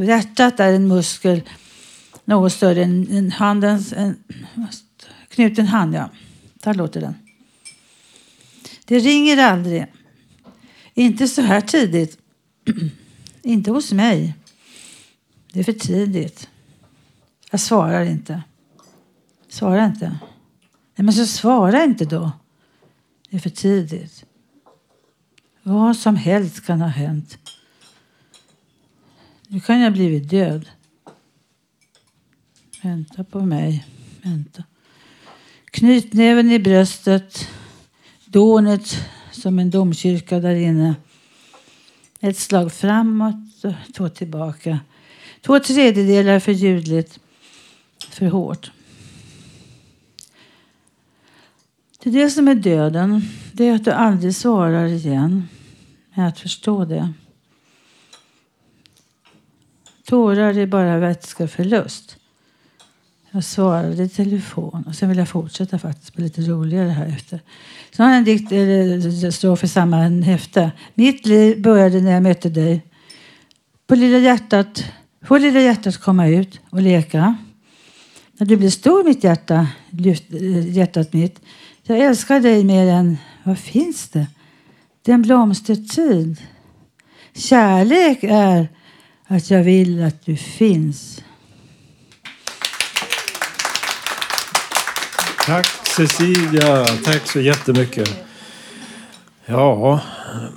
Hjärtat 0.04 0.60
är 0.60 0.74
en 0.74 0.88
muskel 0.88 1.42
något 2.26 2.54
större 2.54 2.84
än 2.84 3.08
än 3.12 3.32
handens... 3.32 3.94
En, 3.94 4.24
knuten 5.30 5.68
hand, 5.68 5.96
ja. 5.96 6.10
Där 6.54 6.74
låter 6.74 7.02
den. 7.02 7.27
Det 8.88 9.00
ringer 9.00 9.38
aldrig. 9.38 9.86
Inte 10.94 11.28
så 11.28 11.42
här 11.42 11.62
tidigt. 11.62 12.18
inte 13.42 13.72
hos 13.72 13.92
mig. 13.92 14.36
Det 15.54 15.60
är 15.60 15.64
för 15.64 15.74
tidigt. 15.74 16.50
Jag 17.52 17.60
svarar 17.60 18.04
inte. 18.04 18.44
Svara 19.50 19.86
inte. 19.86 20.08
Nej, 20.96 21.06
men 21.06 21.14
så 21.14 21.26
svara 21.26 21.84
inte 21.84 22.06
då. 22.06 22.32
Det 23.30 23.36
är 23.36 23.42
för 23.42 23.50
tidigt. 23.50 24.26
Vad 25.64 25.98
som 25.98 26.16
helst 26.16 26.66
kan 26.66 26.82
ha 26.82 26.88
hänt. 26.88 27.38
Nu 29.48 29.60
kan 29.60 29.80
jag 29.80 29.94
blivit 29.94 30.30
död. 30.30 30.70
Vänta 32.84 33.24
på 33.24 33.42
mig. 33.46 33.86
Vänta. 34.22 34.64
Knytnäven 35.66 36.52
i 36.52 36.60
bröstet. 36.60 37.48
Dånet 38.28 38.98
som 39.32 39.60
en 39.60 39.70
domkyrka 39.70 40.40
där 40.40 40.56
inne. 40.56 40.96
Ett 42.20 42.38
slag 42.38 42.72
framåt 42.74 43.64
och 43.64 43.94
två 43.96 44.10
tillbaka. 44.10 44.80
Två 45.42 45.60
tredjedelar 45.60 46.40
för 46.40 46.52
ljudligt. 46.52 47.20
För 48.10 48.26
hårt. 48.26 48.72
Det 52.04 52.10
är 52.10 52.14
det 52.14 52.30
som 52.30 52.48
är 52.48 52.56
döden. 52.56 53.22
Det 53.52 53.68
är 53.68 53.76
att 53.76 53.86
du 53.86 53.92
aldrig 53.92 54.36
svarar 54.36 54.86
igen. 54.86 55.48
Med 56.14 56.28
att 56.28 56.40
förstå 56.40 56.86
det. 56.86 57.14
Tårar 60.04 60.58
är 60.58 60.66
bara 60.66 60.98
vätskeförlust. 60.98 62.17
Jag 63.38 63.44
svarade 63.44 64.04
i 64.04 64.10
telefon 64.10 64.84
och 64.88 64.96
sen 64.96 65.10
vill 65.10 65.18
jag 65.18 65.30
fortsätta 65.30 65.80
faktiskt 65.80 66.16
på 66.16 66.22
lite 66.22 66.42
roligare 66.42 66.90
här 66.90 67.08
efter. 67.08 67.42
Så 67.92 68.04
har 68.04 68.10
jag 68.10 68.18
en 68.18 68.24
dikt, 68.24 68.52
eh, 68.52 68.60
eller 68.60 69.32
strof 69.32 69.64
i 69.64 69.68
samma 69.68 69.98
häfte. 70.08 70.72
Mitt 70.94 71.26
liv 71.26 71.62
började 71.62 72.02
när 72.02 72.12
jag 72.12 72.24
mötte 72.24 72.50
dig. 72.50 72.82
På 73.88 73.96
lilla 73.96 74.18
hjärtat, 74.18 74.86
får 75.26 75.40
lilla 75.40 75.60
hjärtat 75.60 75.98
komma 75.98 76.28
ut 76.28 76.60
och 76.70 76.82
leka. 76.82 77.36
När 78.38 78.48
du 78.48 78.58
blir 78.58 78.70
stor 78.70 79.04
mitt 79.04 79.24
hjärta, 79.24 79.68
eh, 80.32 80.70
hjärtat 80.70 81.14
mitt. 81.14 81.42
Jag 81.84 82.00
älskar 82.00 82.40
dig 82.40 82.64
mer 82.64 82.88
än, 82.88 83.18
vad 83.44 83.60
finns 83.60 84.10
det? 84.10 84.28
Den 85.06 85.22
blomstertid. 85.22 86.38
Kärlek 87.34 88.24
är 88.24 88.68
att 89.28 89.50
jag 89.50 89.64
vill 89.64 90.04
att 90.04 90.26
du 90.26 90.36
finns. 90.36 91.22
Tack 95.48 95.66
Cecilia, 95.98 96.86
tack 96.86 97.28
så 97.28 97.40
jättemycket. 97.40 98.10
Ja, 99.46 100.02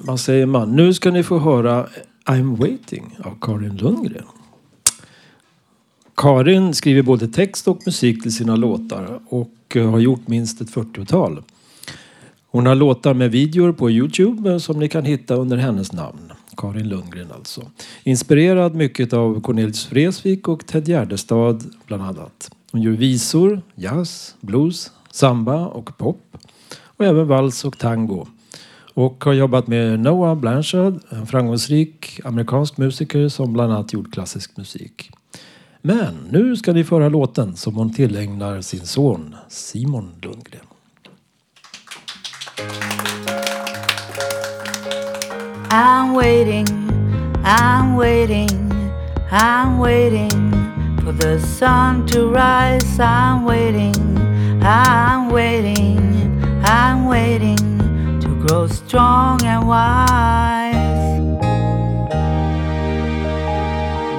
vad 0.00 0.20
säger 0.20 0.46
man? 0.46 0.76
Nu 0.76 0.94
ska 0.94 1.10
ni 1.10 1.22
få 1.22 1.38
höra 1.38 1.86
I'm 2.24 2.56
waiting 2.56 3.16
av 3.24 3.38
Karin 3.40 3.76
Lundgren. 3.76 4.24
Karin 6.16 6.74
skriver 6.74 7.02
både 7.02 7.28
text 7.28 7.68
och 7.68 7.78
musik 7.86 8.22
till 8.22 8.34
sina 8.34 8.56
låtar 8.56 9.20
och 9.28 9.52
eh, 9.74 9.90
har 9.90 9.98
gjort 9.98 10.28
minst 10.28 10.60
ett 10.60 10.70
40-tal. 10.70 11.42
Hon 12.46 12.66
har 12.66 12.74
låtar 12.74 13.14
med 13.14 13.30
videor 13.30 13.72
på 13.72 13.90
Youtube 13.90 14.50
eh, 14.50 14.58
som 14.58 14.78
ni 14.78 14.88
kan 14.88 15.04
hitta 15.04 15.34
under 15.34 15.56
hennes 15.56 15.92
namn. 15.92 16.32
Karin 16.56 16.88
Lundgren 16.88 17.32
alltså. 17.32 17.62
Inspirerad 18.04 18.74
mycket 18.74 19.12
av 19.12 19.40
Cornelis 19.40 19.92
Vreeswijk 19.92 20.48
och 20.48 20.66
Ted 20.66 20.88
Gärdestad 20.88 21.64
bland 21.86 22.02
annat. 22.02 22.50
Hon 22.72 22.82
gör 22.82 22.92
visor, 22.92 23.62
jazz, 23.74 24.34
blues, 24.40 24.90
samba 25.10 25.66
och 25.66 25.98
pop. 25.98 26.36
Och 26.82 27.04
även 27.04 27.28
vals 27.28 27.64
och 27.64 27.78
tango. 27.78 28.26
Och 28.94 29.24
har 29.24 29.32
jobbat 29.32 29.66
med 29.66 30.00
Noah 30.00 30.34
Blanchard, 30.34 31.00
en 31.08 31.26
framgångsrik 31.26 32.20
amerikansk 32.24 32.76
musiker 32.76 33.28
som 33.28 33.52
bland 33.52 33.72
annat 33.72 33.92
gjort 33.92 34.12
klassisk 34.12 34.56
musik. 34.56 35.10
Men 35.82 36.14
nu 36.30 36.56
ska 36.56 36.72
ni 36.72 36.84
föra 36.84 37.08
låten 37.08 37.56
som 37.56 37.74
hon 37.74 37.92
tillägnar 37.94 38.60
sin 38.60 38.86
son 38.86 39.36
Simon 39.48 40.12
Lundgren. 40.22 40.64
I'm 45.70 46.14
waiting, 46.14 46.66
I'm 47.44 47.96
waiting, 47.96 48.72
I'm 49.30 49.78
waiting 49.78 50.59
for 51.10 51.24
the 51.24 51.40
sun 51.40 52.06
to 52.06 52.28
rise. 52.28 53.00
I'm 53.00 53.44
waiting, 53.44 53.94
I'm 54.62 55.30
waiting, 55.30 55.98
I'm 56.64 57.06
waiting 57.06 57.56
to 58.20 58.28
grow 58.46 58.66
strong 58.68 59.42
and 59.44 59.66
wise. 59.66 60.74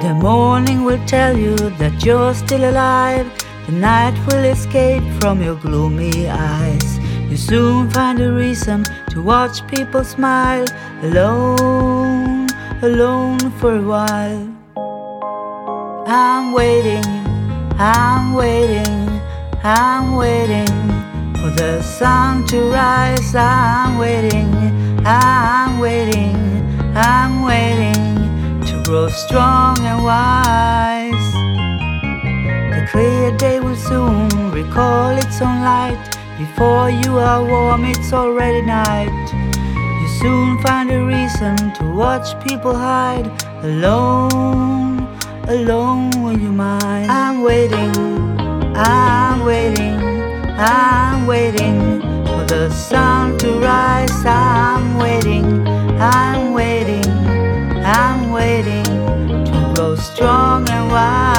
The 0.02 0.14
morning 0.14 0.84
will 0.84 1.02
tell 1.06 1.36
you 1.36 1.56
that 1.80 2.04
you're 2.04 2.34
still 2.34 2.64
alive. 2.70 3.26
The 3.66 3.72
night 3.72 4.16
will 4.26 4.44
escape 4.44 5.04
from 5.20 5.42
your 5.42 5.56
gloomy 5.56 6.28
eyes. 6.28 6.98
You 7.30 7.36
soon 7.36 7.90
find 7.90 8.20
a 8.20 8.32
reason 8.32 8.84
to 9.10 9.22
watch 9.22 9.66
people 9.68 10.04
smile 10.04 10.66
alone, 11.02 12.48
alone 12.82 13.38
for 13.60 13.76
a 13.76 13.82
while. 13.82 14.61
I'm 16.14 16.52
waiting, 16.52 17.02
I'm 17.78 18.34
waiting, 18.34 19.08
I'm 19.64 20.14
waiting 20.14 20.66
for 21.40 21.48
the 21.48 21.80
sun 21.80 22.46
to 22.48 22.70
rise. 22.70 23.34
I'm 23.34 23.96
waiting, 23.96 24.52
I'm 25.06 25.78
waiting, 25.78 26.36
I'm 26.94 27.42
waiting 27.42 28.60
to 28.66 28.82
grow 28.84 29.08
strong 29.08 29.78
and 29.78 30.04
wise. 30.04 31.28
The 32.76 32.86
clear 32.90 33.34
day 33.38 33.60
will 33.60 33.74
soon 33.74 34.28
recall 34.50 35.16
its 35.16 35.40
own 35.40 35.62
light. 35.62 36.18
Before 36.36 36.90
you 36.90 37.16
are 37.20 37.42
warm, 37.42 37.86
it's 37.86 38.12
already 38.12 38.60
night. 38.60 39.32
You 40.02 40.08
soon 40.20 40.60
find 40.60 40.90
a 40.90 41.02
reason 41.06 41.56
to 41.72 41.84
watch 41.90 42.38
people 42.44 42.74
hide 42.74 43.32
alone, 43.64 44.91
alone 45.48 46.10
with 46.22 46.40
your 46.40 46.52
mind. 46.52 47.10
I'm 47.10 47.42
waiting, 47.42 47.92
I'm 48.76 49.44
waiting, 49.44 49.96
I'm 50.58 51.26
waiting 51.26 52.00
for 52.26 52.44
the 52.44 52.70
sun 52.70 53.38
to 53.38 53.58
rise. 53.58 54.24
I'm 54.24 54.98
waiting, 54.98 55.66
I'm 55.98 56.52
waiting, 56.52 57.06
I'm 57.84 58.30
waiting 58.30 58.84
to 58.84 59.72
grow 59.74 59.96
strong 59.96 60.68
and 60.70 60.90
wise. 60.90 61.31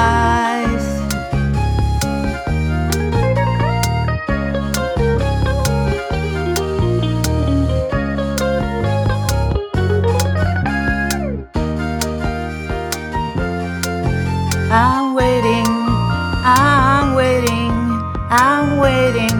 I'm 14.76 15.14
waiting, 15.14 15.66
I'm 16.44 17.14
waiting, 17.14 17.70
I'm 18.28 18.78
waiting 18.78 19.38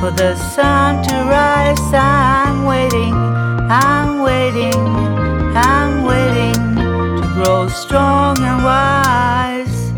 for 0.00 0.10
the 0.10 0.34
sun 0.34 1.04
to 1.04 1.14
rise. 1.28 1.78
I'm 1.92 2.64
waiting, 2.64 3.12
I'm 3.12 4.22
waiting, 4.22 4.80
I'm 5.54 6.04
waiting 6.04 6.54
to 7.20 7.30
grow 7.34 7.68
strong 7.68 8.38
and 8.38 8.64
wise. 8.64 9.92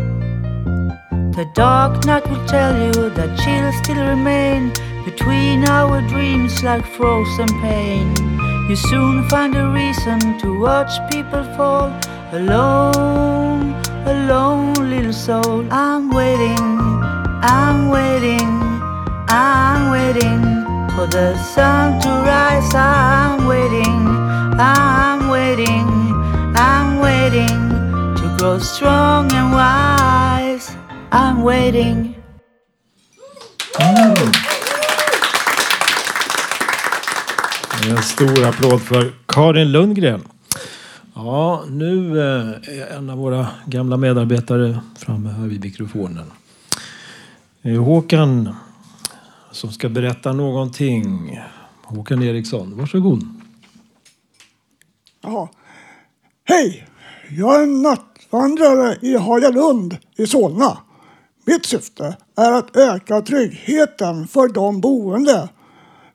The 1.37 1.49
dark 1.53 2.05
night 2.05 2.29
will 2.29 2.45
tell 2.45 2.75
you 2.77 3.09
that 3.11 3.39
chills 3.39 3.77
still 3.77 4.05
remain 4.05 4.73
between 5.05 5.63
our 5.69 6.01
dreams 6.09 6.63
like 6.63 6.85
frozen 6.85 7.47
pain. 7.61 8.13
You 8.67 8.75
soon 8.75 9.29
find 9.29 9.55
a 9.55 9.69
reason 9.69 10.37
to 10.39 10.59
watch 10.59 10.91
people 11.11 11.45
fall 11.55 11.93
alone, 12.33 13.74
alone, 14.05 14.73
little 14.89 15.13
soul. 15.13 15.65
I'm 15.71 16.09
waiting, 16.09 16.79
I'm 17.41 17.89
waiting, 17.89 18.49
I'm 19.29 19.91
waiting 19.91 20.41
for 20.95 21.07
the 21.07 21.37
sun 21.37 21.99
to 22.01 22.09
rise. 22.09 22.73
I'm 22.75 23.47
waiting, 23.47 24.07
I'm 24.59 25.29
waiting, 25.29 25.87
I'm 26.55 26.99
waiting 26.99 27.57
to 28.17 28.35
grow 28.37 28.59
strong 28.59 29.31
and 29.33 29.51
wise. 29.53 30.71
I'm 31.11 31.43
waiting. 31.43 32.15
Mm. 33.79 34.31
En 37.89 38.03
stor 38.03 38.45
applåd 38.45 38.81
för 38.81 39.11
Karin 39.27 39.71
Lundgren. 39.71 40.34
Ja, 41.17 41.63
nu 41.69 42.19
eh, 42.19 42.79
är 42.79 42.97
en 42.97 43.09
av 43.09 43.17
våra 43.17 43.47
gamla 43.65 43.97
medarbetare 43.97 44.79
framme 44.97 45.29
här 45.29 45.47
vid 45.47 45.63
mikrofonen. 45.63 46.31
Håkan 47.85 48.55
som 49.51 49.71
ska 49.71 49.89
berätta 49.89 50.33
någonting. 50.33 51.39
Håkan 51.83 52.23
Eriksson, 52.23 52.77
varsågod. 52.77 53.23
Ja. 55.21 55.49
Hej! 56.43 56.87
Jag 57.29 57.61
är 57.61 57.65
nattvandrare 57.65 58.97
i 59.01 59.17
Hagalund 59.17 59.97
i 60.15 60.27
Solna. 60.27 60.77
Mitt 61.45 61.65
syfte 61.65 62.17
är 62.37 62.51
att 62.51 62.75
öka 62.75 63.21
tryggheten 63.21 64.27
för 64.27 64.47
de 64.47 64.81
boende. 64.81 65.49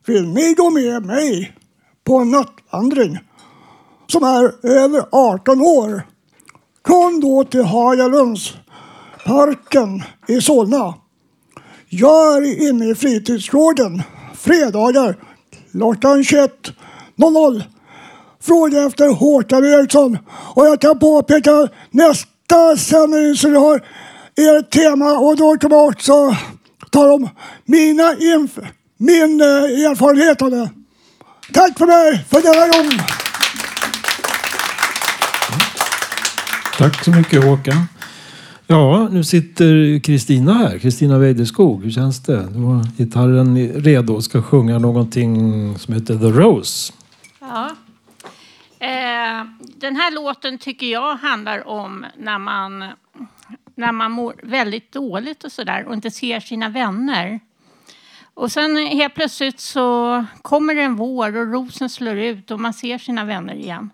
Vill 0.06 0.28
ni 0.28 0.54
gå 0.54 0.70
med 0.70 1.02
mig 1.02 1.56
på 2.04 2.18
en 2.18 2.30
nattvandring 2.30 3.18
som 4.10 4.24
är 4.24 4.66
över 4.66 5.04
18 5.12 5.60
år? 5.60 6.06
Kom 6.82 7.20
då 7.20 7.44
till 7.44 7.64
Hagalundsparken 7.64 10.02
i 10.28 10.40
Solna. 10.40 10.94
Jag 11.88 12.36
är 12.36 12.68
inne 12.68 12.90
i 12.90 12.94
fritidsgården 12.94 14.02
fredagar 14.34 15.16
klockan 15.72 16.22
21.00 16.22 17.62
fråga 18.42 18.86
efter 18.86 19.08
Håkan 19.08 19.64
Eriksson. 19.64 20.18
Och 20.54 20.66
jag 20.66 20.80
kan 20.80 20.98
påpeka 20.98 21.68
nästa 21.90 22.76
sändning 22.78 23.34
så 23.34 23.48
vi 23.48 23.56
har 23.56 23.84
ert 24.36 24.70
tema 24.70 25.18
och 25.18 25.36
då 25.36 25.56
kommer 25.56 25.76
jag 25.76 25.86
också 25.86 26.36
tala 26.90 27.12
om 27.12 27.28
mina 27.64 28.14
min 28.96 29.40
eh, 29.40 29.46
erfarenhet 29.90 30.42
av 30.42 30.50
det. 30.50 30.70
Tack 31.52 31.78
för 31.78 31.86
mig 31.86 32.24
för 32.30 32.42
denna 32.42 32.66
gång. 32.66 32.90
Tack 36.80 37.04
så 37.04 37.10
mycket 37.10 37.44
Håkan. 37.44 37.76
Ja, 38.66 39.08
nu 39.10 39.24
sitter 39.24 40.00
Kristina 40.00 40.54
här. 40.54 40.78
Kristina 40.78 41.18
Weideskog. 41.18 41.84
Hur 41.84 41.90
känns 41.90 42.22
det? 42.22 42.48
Du 42.52 42.58
har 42.58 42.84
gitarren 42.98 43.72
redo 43.72 44.14
och 44.14 44.24
ska 44.24 44.42
sjunga 44.42 44.78
någonting 44.78 45.34
som 45.78 45.94
heter 45.94 46.18
The 46.18 46.40
Rose. 46.40 46.92
Ja. 47.40 47.70
Eh, 48.78 49.44
den 49.58 49.96
här 49.96 50.14
låten 50.14 50.58
tycker 50.58 50.86
jag 50.86 51.16
handlar 51.16 51.68
om 51.68 52.06
när 52.16 52.38
man, 52.38 52.84
när 53.74 53.92
man 53.92 54.12
mår 54.12 54.34
väldigt 54.42 54.92
dåligt 54.92 55.44
och 55.44 55.52
sådär 55.52 55.84
och 55.84 55.94
inte 55.94 56.10
ser 56.10 56.40
sina 56.40 56.68
vänner. 56.68 57.40
Och 58.34 58.52
sen 58.52 58.76
helt 58.76 59.14
plötsligt 59.14 59.60
så 59.60 60.24
kommer 60.42 60.74
det 60.74 60.82
en 60.82 60.96
vår 60.96 61.36
och 61.36 61.52
rosen 61.52 61.88
slår 61.88 62.16
ut 62.16 62.50
och 62.50 62.60
man 62.60 62.72
ser 62.72 62.98
sina 62.98 63.24
vänner 63.24 63.54
igen. 63.54 63.90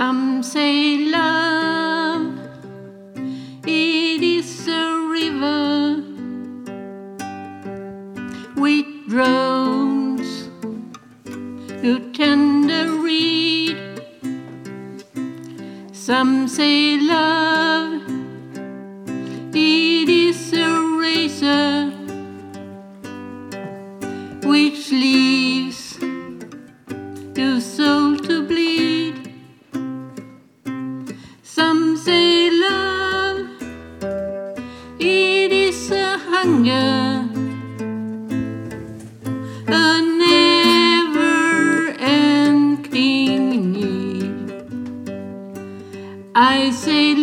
Some 0.00 0.42
say 0.42 0.96
love 1.10 2.38
it 3.66 4.22
is 4.22 4.66
a 4.66 4.84
river 5.12 6.02
with 8.56 8.86
drones 9.10 10.48
who 11.82 12.12
tender 12.14 12.86
reed. 12.92 13.76
Some 15.92 16.48
say 16.48 16.98
love 16.98 18.00
it 19.54 20.08
is 20.08 20.54
a 20.54 20.80
razor 20.98 21.90
which 24.48 24.90
leaves 24.90 25.98
your 27.36 27.60
soul 27.60 28.09
a 39.66 40.00
never 40.18 41.90
ending 41.98 43.72
need. 43.72 44.52
I 46.34 46.70
say 46.70 47.14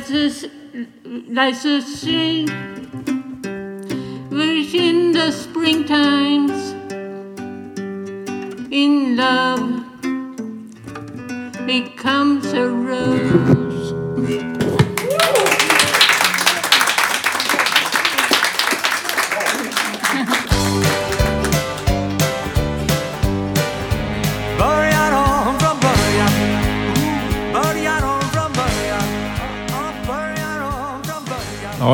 lies 0.00 0.10
a, 0.12 0.24
s- 0.26 0.46
lies 1.28 1.64
a 1.66 1.80
shade 1.82 2.48
which 4.30 4.74
in 4.74 5.12
the 5.12 5.28
springtimes 5.30 6.49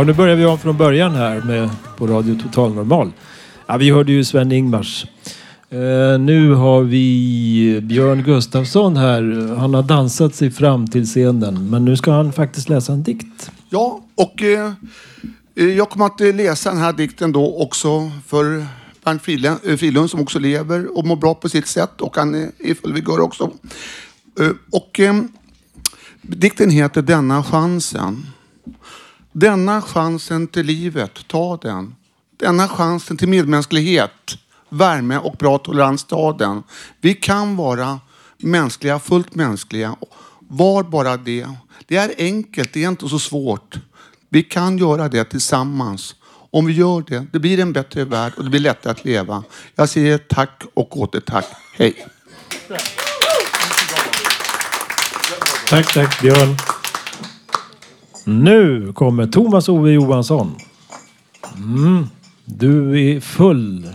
nu 0.07 0.13
börjar 0.13 0.37
vi 0.37 0.45
om 0.45 0.59
från 0.59 0.77
början 0.77 1.15
här 1.15 1.41
med, 1.41 1.71
på 1.97 2.07
Radio 2.07 2.39
Total 2.43 2.75
Normal. 2.75 3.13
Ja, 3.67 3.77
vi 3.77 3.91
hörde 3.91 4.13
ju 4.13 4.25
Sven-Ingvars 4.25 5.07
Uh, 5.73 5.81
eh, 5.81 6.19
nu 6.19 6.53
har 6.53 6.83
vi 6.83 7.81
Björn 7.83 8.23
Gustafsson 8.23 8.97
här. 8.97 9.55
Han 9.59 9.75
har 9.75 9.83
dansat 9.83 10.35
sig 10.35 10.51
fram 10.51 10.87
till 10.87 11.07
scenen. 11.07 11.71
Men 11.71 11.85
nu 11.85 11.97
ska 11.97 12.13
han 12.13 12.33
faktiskt 12.33 12.69
läsa 12.69 12.93
en 12.93 13.03
dikt. 13.03 13.51
Ja, 13.71 14.01
och 14.15 14.43
uh, 14.43 15.67
jag 15.77 15.91
kommer 15.91 16.07
att 16.07 16.21
läsa 16.21 16.71
den 16.71 16.79
här 16.79 16.93
dikten 16.93 17.33
då 17.33 17.63
också 17.63 18.11
för 18.27 18.67
Bernt 19.05 19.23
Fridlund, 19.79 20.11
som 20.11 20.21
också 20.21 20.39
lever 20.39 20.99
och 20.99 21.07
mår 21.07 21.17
bra 21.17 21.35
på 21.35 21.49
sitt 21.49 21.67
sätt 21.67 22.01
och 22.01 22.17
han 22.17 22.35
är 22.35 22.51
i 22.59 22.75
full 22.75 22.93
vigör 22.93 23.21
också. 23.21 23.51
Uh, 24.41 24.51
och 24.73 25.01
dikten 26.23 26.71
heter 26.71 27.03
Denna 27.03 27.43
chansen. 27.43 28.27
Denna 29.39 29.83
chansen 29.83 30.47
till 30.47 30.67
livet, 30.67 31.29
ta 31.29 31.57
den. 31.57 31.95
Denna 32.37 32.69
chansen 32.69 33.17
till 33.17 33.29
medmänsklighet, 33.29 34.39
värme 34.69 35.19
och 35.19 35.37
bra 35.37 35.59
tolerans, 35.59 36.05
ta 36.05 36.33
den. 36.33 36.63
Vi 37.01 37.15
kan 37.15 37.57
vara 37.57 38.01
mänskliga, 38.37 38.99
fullt 38.99 39.35
mänskliga. 39.35 39.97
Var 40.39 40.83
bara 40.83 41.17
det. 41.17 41.47
Det 41.87 41.97
är 41.97 42.15
enkelt, 42.19 42.73
det 42.73 42.85
är 42.85 42.89
inte 42.89 43.09
så 43.09 43.19
svårt. 43.19 43.75
Vi 44.29 44.43
kan 44.43 44.79
göra 44.79 45.09
det 45.09 45.25
tillsammans. 45.25 46.15
Om 46.51 46.67
vi 46.67 46.73
gör 46.73 47.05
det, 47.09 47.27
det 47.33 47.39
blir 47.39 47.61
en 47.61 47.73
bättre 47.73 48.05
värld 48.05 48.33
och 48.37 48.45
det 48.45 48.51
blir 48.51 48.61
lättare 48.61 48.91
att 48.91 49.05
leva. 49.05 49.43
Jag 49.75 49.89
säger 49.89 50.19
tack 50.19 50.63
och 50.75 50.97
åter 50.97 51.21
tack. 51.21 51.47
Hej! 51.73 52.07
Tack, 55.69 55.95
tack 55.95 56.21
Björn. 56.21 56.76
Nu 58.29 58.93
kommer 58.93 59.27
Thomas 59.27 59.69
Ove 59.69 59.91
Johansson. 59.91 60.55
Mm. 61.57 62.07
Du 62.45 63.01
är 63.01 63.21
full 63.21 63.91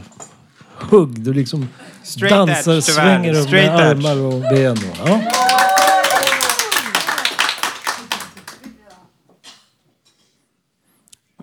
hugg. 0.75 1.21
Du 1.21 1.33
liksom 1.33 1.67
Straight 2.03 2.35
dansar, 2.35 2.73
edge, 2.73 2.85
tyvärr. 2.85 3.03
svänger 3.03 3.33
upp 3.41 3.51
med 3.51 3.69
armar 3.75 4.17
och 4.17 4.41
ben. 4.41 4.77
Och, 4.77 5.07
ja. 5.07 5.21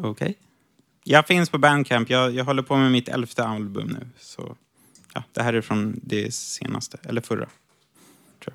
Okej. 0.01 0.39
Jag 1.05 1.26
finns 1.26 1.51
på 1.51 1.59
Bandcamp. 1.59 2.11
Jag, 2.11 2.34
jag 2.34 2.45
håller 2.45 2.62
på 2.62 2.76
med 2.76 2.93
mitt 2.93 3.09
elfte 3.09 3.45
album 3.45 3.86
nu. 3.86 4.09
Så, 4.20 4.57
ja, 5.14 5.22
det 5.32 5.43
här 5.43 5.53
är 5.53 5.61
från 5.61 6.01
det 6.03 6.34
senaste, 6.34 6.99
eller 7.03 7.20
förra. 7.20 7.47
Tror 8.45 8.55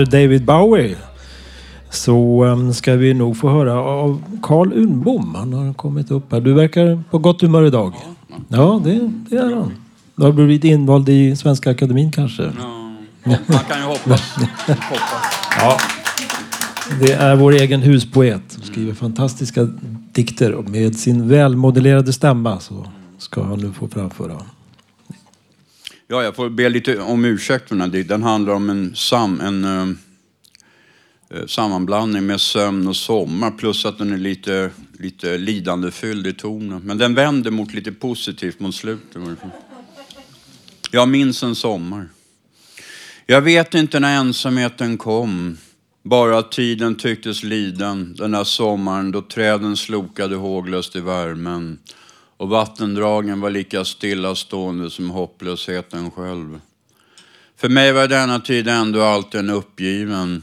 Efter 0.00 0.18
David 0.18 0.44
Bowie 0.44 0.96
så 1.90 2.44
um, 2.44 2.74
ska 2.74 2.94
vi 2.94 3.14
nog 3.14 3.36
få 3.36 3.50
höra 3.50 3.80
av 3.80 4.22
Carl 4.42 4.72
Unbom. 4.72 5.34
Han 5.34 5.52
har 5.52 5.74
kommit 5.74 6.10
upp 6.10 6.32
här. 6.32 6.40
Du 6.40 6.52
verkar 6.52 7.02
på 7.10 7.18
gott 7.18 7.42
humör 7.42 7.66
idag. 7.66 7.94
Ja, 8.48 8.80
det, 8.84 9.10
det 9.30 9.36
är 9.36 9.54
han. 9.54 9.72
Du 10.16 10.22
har 10.22 10.32
blivit 10.32 10.64
invald 10.64 11.08
i 11.08 11.36
Svenska 11.36 11.70
Akademin 11.70 12.12
kanske? 12.12 12.42
Man 13.24 13.36
kan 13.68 13.78
ju 13.78 13.84
hoppas. 13.84 14.36
hoppas. 14.66 15.00
Ja. 15.60 15.78
Det 17.00 17.12
är 17.12 17.36
vår 17.36 17.52
egen 17.52 17.82
huspoet 17.82 18.42
som 18.48 18.62
skriver 18.62 18.94
fantastiska 18.94 19.68
dikter 20.12 20.52
och 20.52 20.70
med 20.70 20.96
sin 20.96 21.28
välmodellerade 21.28 22.12
stämma 22.12 22.60
så 22.60 22.86
ska 23.18 23.42
han 23.42 23.58
nu 23.58 23.72
få 23.72 23.88
framföra. 23.88 24.36
Ja, 26.12 26.22
jag 26.22 26.36
får 26.36 26.48
be 26.48 26.68
lite 26.68 26.98
om 26.98 27.24
ursäkt 27.24 27.68
för 27.68 27.74
den 27.74 27.80
här 27.80 27.88
dikten. 27.88 28.20
Den 28.20 28.22
handlar 28.22 28.54
om 28.54 28.70
en, 28.70 28.94
sam, 28.94 29.40
en 29.40 29.64
eh, 29.64 29.88
eh, 31.30 31.46
sammanblandning 31.46 32.26
med 32.26 32.40
sömn 32.40 32.88
och 32.88 32.96
sommar 32.96 33.50
plus 33.50 33.84
att 33.84 33.98
den 33.98 34.12
är 34.12 34.18
lite, 34.18 34.70
lite 34.98 35.38
lidandefylld 35.38 36.26
i 36.26 36.32
tonen. 36.32 36.82
Men 36.84 36.98
den 36.98 37.14
vänder 37.14 37.50
mot 37.50 37.74
lite 37.74 37.92
positivt 37.92 38.60
mot 38.60 38.74
slutet. 38.74 39.22
Jag 40.90 41.08
minns 41.08 41.42
en 41.42 41.54
sommar. 41.54 42.08
Jag 43.26 43.40
vet 43.40 43.74
inte 43.74 44.00
när 44.00 44.16
ensamheten 44.16 44.98
kom. 44.98 45.56
Bara 46.02 46.38
att 46.38 46.52
tiden 46.52 46.94
tycktes 46.94 47.42
liden 47.42 48.14
den 48.18 48.30
där 48.30 48.44
sommaren 48.44 49.10
då 49.10 49.22
träden 49.22 49.76
slokade 49.76 50.36
håglöst 50.36 50.96
i 50.96 51.00
värmen 51.00 51.78
och 52.40 52.48
vattendragen 52.48 53.40
var 53.40 53.50
lika 53.50 53.84
stillastående 53.84 54.90
som 54.90 55.10
hopplösheten 55.10 56.10
själv. 56.10 56.60
För 57.56 57.68
mig 57.68 57.92
var 57.92 58.08
denna 58.08 58.40
tid 58.40 58.68
ändå 58.68 59.02
alltid 59.02 59.40
en 59.40 59.50
uppgiven 59.50 60.42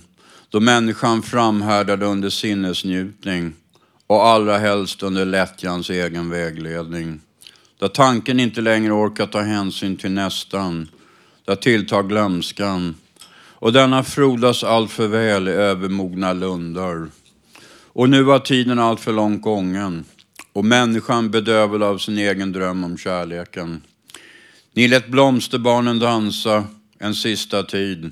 då 0.49 0.59
människan 0.59 1.21
framhärdade 1.21 2.05
under 2.05 2.29
sinnesnjutning 2.29 3.53
och 4.07 4.27
allra 4.27 4.57
helst 4.57 5.03
under 5.03 5.25
lättjans 5.25 5.89
egen 5.89 6.29
vägledning. 6.29 7.19
Där 7.79 7.87
tanken 7.87 8.39
inte 8.39 8.61
längre 8.61 8.91
orkar 8.93 9.27
ta 9.27 9.41
hänsyn 9.41 9.97
till 9.97 10.11
nästan, 10.11 10.89
där 11.45 11.55
tilltar 11.55 12.03
glömskan 12.03 12.95
och 13.53 13.73
denna 13.73 14.03
frodas 14.03 14.63
allt 14.63 14.91
för 14.91 15.07
väl 15.07 15.47
i 15.47 15.51
övermogna 15.51 16.33
lundar. 16.33 17.07
Och 17.83 18.09
nu 18.09 18.23
var 18.23 18.39
tiden 18.39 18.79
allt 18.79 18.99
för 18.99 19.13
långt 19.13 19.41
gången 19.41 20.05
och 20.57 20.65
människan 20.65 21.31
bedövad 21.31 21.83
av 21.83 21.97
sin 21.97 22.17
egen 22.17 22.51
dröm 22.51 22.83
om 22.83 22.97
kärleken. 22.97 23.81
Ni 24.73 24.87
lät 24.87 25.07
blomsterbarnen 25.07 25.99
dansa 25.99 26.63
en 26.99 27.15
sista 27.15 27.63
tid, 27.63 28.11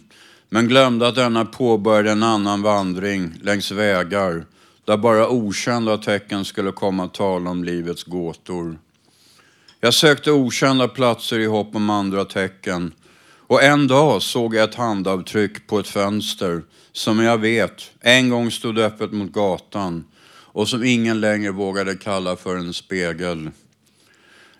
men 0.49 0.67
glömde 0.67 1.07
att 1.07 1.15
denna 1.15 1.45
påbörjade 1.45 2.11
en 2.11 2.23
annan 2.23 2.61
vandring 2.61 3.33
längs 3.41 3.71
vägar 3.71 4.45
där 4.85 4.97
bara 4.97 5.29
okända 5.29 5.97
tecken 5.97 6.45
skulle 6.45 6.71
komma 6.71 7.03
att 7.03 7.13
tala 7.13 7.49
om 7.49 7.63
livets 7.63 8.03
gåtor. 8.03 8.77
Jag 9.79 9.93
sökte 9.93 10.31
okända 10.31 10.87
platser 10.87 11.39
i 11.39 11.45
hopp 11.45 11.75
om 11.75 11.89
andra 11.89 12.25
tecken 12.25 12.91
och 13.47 13.63
en 13.63 13.87
dag 13.87 14.21
såg 14.21 14.55
jag 14.55 14.69
ett 14.69 14.75
handavtryck 14.75 15.67
på 15.67 15.79
ett 15.79 15.87
fönster 15.87 16.61
som 16.91 17.19
jag 17.19 17.37
vet 17.37 17.91
en 18.01 18.29
gång 18.29 18.51
stod 18.51 18.79
öppet 18.79 19.11
mot 19.11 19.31
gatan 19.31 20.03
och 20.55 20.69
som 20.69 20.83
ingen 20.83 21.19
längre 21.19 21.51
vågade 21.51 21.95
kalla 21.95 22.35
för 22.35 22.55
en 22.55 22.73
spegel. 22.73 23.51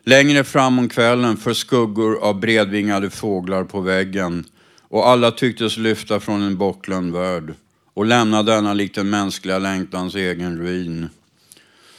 Längre 0.04 0.44
fram 0.44 0.80
om 0.80 0.90
kvällen 0.90 1.38
för 1.38 1.54
skuggor 1.54 2.18
av 2.24 2.40
bredvingade 2.40 3.10
fåglar 3.10 3.64
på 3.64 3.82
väggen 3.82 4.46
och 4.82 5.08
alla 5.08 5.32
tycktes 5.32 5.78
lyfta 5.78 6.20
från 6.20 6.42
en 6.42 6.58
bortglömd 6.58 7.14
värld 7.14 7.54
och 7.94 8.06
lämna 8.06 8.44
denna 8.44 8.74
likt 8.74 8.96
den 8.96 9.10
mänskliga 9.10 9.60
längtans 9.60 10.16
egen 10.16 10.58
ruin. 10.58 11.10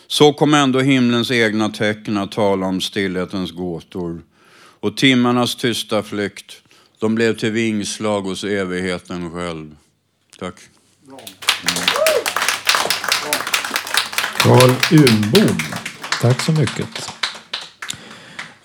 Så 0.07 0.32
kom 0.32 0.55
ändå 0.55 0.80
himlens 0.80 1.30
egna 1.30 1.68
tecken 1.68 2.16
att 2.16 2.32
tala 2.32 2.66
om 2.66 2.80
stillhetens 2.80 3.53
gåtor 3.53 4.22
och 4.80 4.97
timmarnas 4.97 5.57
tysta 5.57 6.03
flykt, 6.03 6.62
de 6.99 7.14
blev 7.14 7.36
till 7.36 7.53
vingslag 7.53 8.22
hos 8.22 8.44
evigheten 8.44 9.30
själv. 9.30 9.76
Tack. 10.38 10.55
Carl 14.47 14.70
Unbom. 14.92 15.59
Tack 16.22 16.40
så 16.40 16.53
mycket. 16.53 17.09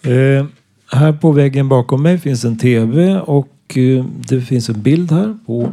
Eh, 0.02 0.46
här 0.92 1.14
på 1.14 1.32
väggen 1.32 1.70
bakom 1.70 2.04
mig 2.04 2.18
finns 2.18 2.46
en 2.46 2.58
TV 2.58 3.20
och 3.20 3.78
eh, 3.78 4.06
det 4.06 4.42
finns 4.42 4.70
en 4.70 4.82
bild 4.82 5.12
här 5.12 5.38
på, 5.46 5.72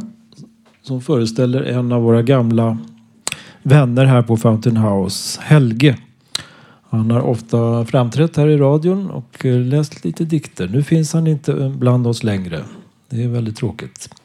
som 0.81 1.01
föreställer 1.01 1.63
en 1.63 1.91
av 1.91 2.01
våra 2.01 2.21
gamla 2.21 2.77
vänner 3.63 4.05
här 4.05 4.21
på 4.21 4.37
Fountain 4.37 4.77
House, 4.77 5.41
Helge. 5.41 5.97
Han 6.89 7.11
har 7.11 7.21
ofta 7.21 7.85
framträtt 7.85 8.37
här 8.37 8.47
i 8.47 8.57
radion 8.57 9.09
och 9.09 9.45
eh, 9.45 9.59
läst 9.59 10.05
lite 10.05 10.23
dikter. 10.25 10.67
Nu 10.67 10.83
finns 10.83 11.13
han 11.13 11.27
inte 11.27 11.53
eh, 11.53 11.69
bland 11.69 12.07
oss 12.07 12.23
längre. 12.23 12.59
Det 13.09 13.23
är 13.23 13.27
väldigt 13.27 13.57
tråkigt. 13.57 14.15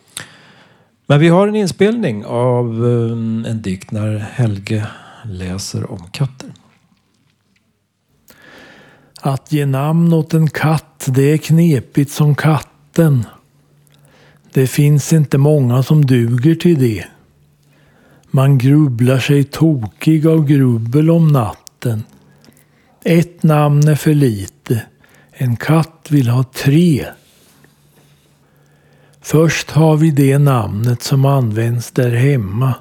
Men 1.07 1.21
vi 1.21 1.29
har 1.29 1.49
en 1.49 1.57
inspelning 1.57 2.25
av 2.25 2.87
eh, 2.87 3.51
en 3.51 3.63
dikt 3.63 3.91
när 3.91 4.19
Helge 4.19 4.87
läser 5.25 5.91
om 5.91 6.09
katter. 6.13 6.51
Att 9.21 9.53
ge 9.53 9.67
namn 9.67 10.13
åt 10.13 10.35
en 10.35 10.51
katt, 10.51 11.07
det 11.09 11.23
är 11.23 11.39
knepigt 11.39 12.11
som 12.11 12.35
katten. 12.35 13.27
Det 14.53 14.67
finns 14.67 15.13
inte 15.13 15.39
många 15.39 15.83
som 15.83 16.07
duger 16.07 16.55
till 16.55 16.79
det. 16.79 17.05
Man 18.31 18.59
grubblar 18.59 19.19
sig 19.19 19.45
tokig 19.45 20.27
av 20.27 20.47
grubbel 20.47 21.11
om 21.11 21.29
natten. 21.29 22.05
Ett 23.05 23.43
namn 23.43 23.89
är 23.89 23.95
för 23.95 24.15
lite. 24.15 24.83
En 25.33 25.57
katt 25.57 26.07
vill 26.09 26.29
ha 26.29 26.45
tre. 26.45 27.07
Först 29.21 29.71
har 29.71 29.97
vi 29.97 30.11
det 30.11 30.39
namnet 30.39 31.03
som 31.03 31.25
används 31.25 31.91
där 31.91 32.11
hemma. 32.11 32.75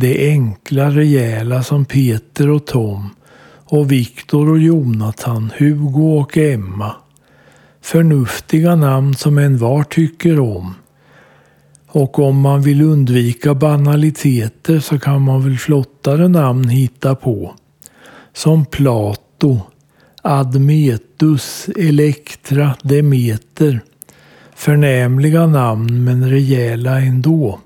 Det 0.00 0.28
enkla, 0.28 0.90
rejäla 0.90 1.62
som 1.62 1.84
Peter 1.84 2.50
och 2.50 2.66
Tom 2.66 3.10
och 3.64 3.92
Viktor 3.92 4.50
och 4.50 4.58
Jonathan, 4.58 5.52
Hugo 5.58 6.18
och 6.18 6.36
Emma. 6.36 6.94
Förnuftiga 7.80 8.76
namn 8.76 9.14
som 9.14 9.38
en 9.38 9.58
var 9.58 9.82
tycker 9.82 10.40
om. 10.40 10.74
Och 11.86 12.18
om 12.18 12.40
man 12.40 12.62
vill 12.62 12.82
undvika 12.82 13.54
banaliteter 13.54 14.80
så 14.80 14.98
kan 14.98 15.22
man 15.22 15.44
väl 15.44 15.58
flottare 15.58 16.28
namn 16.28 16.68
hitta 16.68 17.14
på. 17.14 17.54
Som 18.32 18.64
Plato, 18.64 19.60
Admetus, 20.22 21.68
Elektra, 21.76 22.74
Demeter. 22.82 23.80
Förnämliga 24.54 25.46
namn 25.46 26.04
men 26.04 26.30
rejäla 26.30 27.00
ändå. 27.00 27.58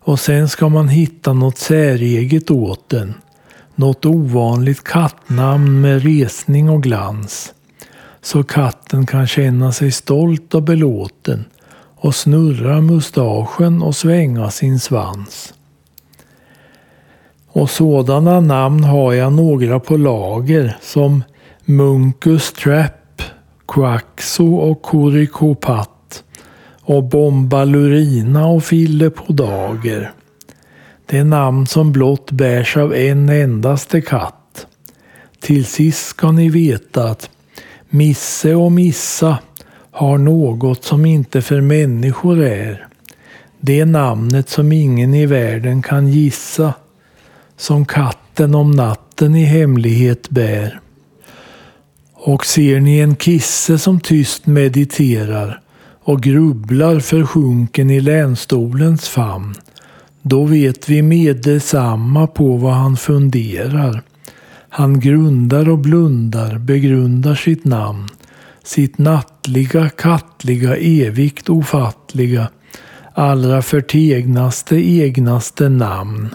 Och 0.00 0.20
sen 0.20 0.48
ska 0.48 0.68
man 0.68 0.88
hitta 0.88 1.32
något 1.32 1.58
säreget 1.58 2.50
åt 2.50 2.88
den. 2.88 3.14
Något 3.74 4.06
ovanligt 4.06 4.84
kattnamn 4.84 5.80
med 5.80 6.02
resning 6.02 6.70
och 6.70 6.82
glans. 6.82 7.54
Så 8.22 8.42
katten 8.42 9.06
kan 9.06 9.26
känna 9.26 9.72
sig 9.72 9.92
stolt 9.92 10.54
och 10.54 10.62
belåten 10.62 11.44
och 11.96 12.14
snurra 12.14 12.80
mustaschen 12.80 13.82
och 13.82 13.96
svänga 13.96 14.50
sin 14.50 14.80
svans. 14.80 15.54
Och 17.48 17.70
sådana 17.70 18.40
namn 18.40 18.84
har 18.84 19.12
jag 19.12 19.32
några 19.32 19.80
på 19.80 19.96
lager 19.96 20.76
som 20.82 21.22
Munkus 21.64 22.52
Trap, 22.52 23.22
Quaxo 23.68 24.54
och 24.54 24.82
Kurikopat 24.82 25.99
och 26.90 27.04
Bombalurina 27.04 28.46
och 28.46 28.64
Fille 28.64 29.10
och 29.16 29.34
dager. 29.34 30.12
Det 31.06 31.18
är 31.18 31.24
namn 31.24 31.66
som 31.66 31.92
blott 31.92 32.30
bärs 32.30 32.76
av 32.76 32.94
en 32.94 33.28
endaste 33.28 34.00
katt. 34.00 34.66
Till 35.40 35.64
sist 35.64 36.06
ska 36.06 36.32
ni 36.32 36.48
veta 36.48 37.04
att 37.04 37.30
Misse 37.88 38.54
och 38.54 38.72
Missa 38.72 39.38
har 39.90 40.18
något 40.18 40.84
som 40.84 41.06
inte 41.06 41.42
för 41.42 41.60
människor 41.60 42.42
är. 42.42 42.86
Det 43.60 43.84
namnet 43.84 44.48
som 44.48 44.72
ingen 44.72 45.14
i 45.14 45.26
världen 45.26 45.82
kan 45.82 46.08
gissa. 46.08 46.74
Som 47.56 47.86
katten 47.86 48.54
om 48.54 48.70
natten 48.70 49.34
i 49.34 49.44
hemlighet 49.44 50.30
bär. 50.30 50.80
Och 52.14 52.46
ser 52.46 52.80
ni 52.80 52.98
en 52.98 53.16
kisse 53.16 53.78
som 53.78 54.00
tyst 54.00 54.46
mediterar 54.46 55.60
och 56.00 56.22
grubblar 56.22 57.00
försjunken 57.00 57.90
i 57.90 58.00
länstolens 58.00 59.08
famn. 59.08 59.54
Då 60.22 60.44
vet 60.44 60.88
vi 60.88 61.02
med 61.02 61.42
detsamma 61.42 62.26
på 62.26 62.56
vad 62.56 62.74
han 62.74 62.96
funderar. 62.96 64.02
Han 64.68 65.00
grundar 65.00 65.68
och 65.68 65.78
blundar, 65.78 66.58
begrundar 66.58 67.34
sitt 67.34 67.64
namn. 67.64 68.08
Sitt 68.64 68.98
nattliga, 68.98 69.88
kattliga, 69.88 70.76
evigt 70.76 71.48
ofattliga, 71.48 72.48
allra 73.14 73.62
förtegnaste, 73.62 74.76
egnaste 74.76 75.68
namn. 75.68 76.34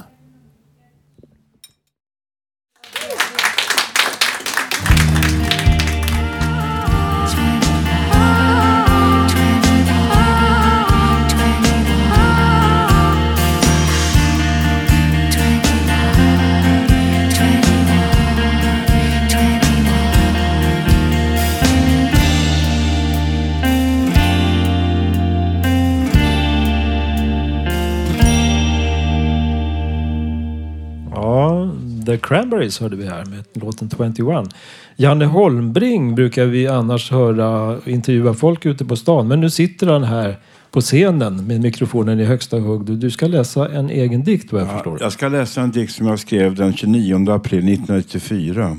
The 32.05 32.17
Cranberries 32.17 32.79
hörde 32.79 32.95
vi 32.95 33.05
här 33.07 33.25
med 33.25 33.43
låten 33.53 33.89
21. 34.17 34.49
Janne 34.95 35.25
Holmbring 35.25 36.15
brukar 36.15 36.45
vi 36.45 36.67
annars 36.67 37.11
höra 37.11 37.77
intervjua 37.85 38.33
folk 38.33 38.65
ute 38.65 38.85
på 38.85 38.95
stan. 38.95 39.27
Men 39.27 39.41
nu 39.41 39.49
sitter 39.49 39.87
han 39.87 40.03
här 40.03 40.39
på 40.71 40.81
scenen 40.81 41.47
med 41.47 41.61
mikrofonen 41.61 42.19
i 42.19 42.23
högsta 42.25 42.59
hugg. 42.59 42.85
Du- 42.85 42.95
Du 42.95 43.11
ska 43.11 43.27
läsa 43.27 43.69
en 43.69 43.89
egen 43.89 44.23
dikt 44.23 44.51
vad 44.53 44.61
jag 44.61 44.71
förstår. 44.71 44.97
Jag 45.01 45.11
ska 45.11 45.27
läsa 45.27 45.61
en 45.61 45.71
dikt 45.71 45.93
som 45.93 46.07
jag 46.07 46.19
skrev 46.19 46.55
den 46.55 46.73
29 46.73 47.31
april 47.31 47.59
1994. 47.73 48.77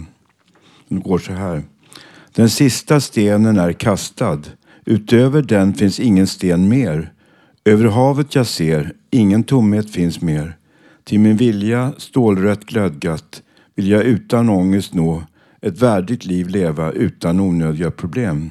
Den 0.89 1.01
går 1.01 1.19
så 1.19 1.33
här. 1.33 1.63
Den 2.35 2.51
sista 2.51 3.01
stenen 3.01 3.59
är 3.59 3.73
kastad. 3.73 4.39
Utöver 4.85 5.43
den 5.43 5.75
finns 5.75 6.01
ingen 6.01 6.27
sten 6.27 6.69
mer. 6.69 7.13
Över 7.65 7.85
havet 7.85 8.35
jag 8.35 8.47
ser, 8.47 8.93
ingen 9.11 9.43
tomhet 9.45 9.91
finns 9.91 10.21
mer. 10.21 10.57
Till 11.09 11.21
min 11.21 11.37
vilja, 11.37 11.93
stålrött 11.99 12.65
glödgat, 12.65 13.43
vill 13.75 13.89
jag 13.89 14.05
utan 14.05 14.49
ångest 14.49 14.95
nå 14.95 15.23
ett 15.63 15.83
värdigt 15.83 16.25
liv 16.25 16.49
leva 16.49 16.93
utan 16.93 17.41
onödiga 17.41 17.91
problem. 17.91 18.51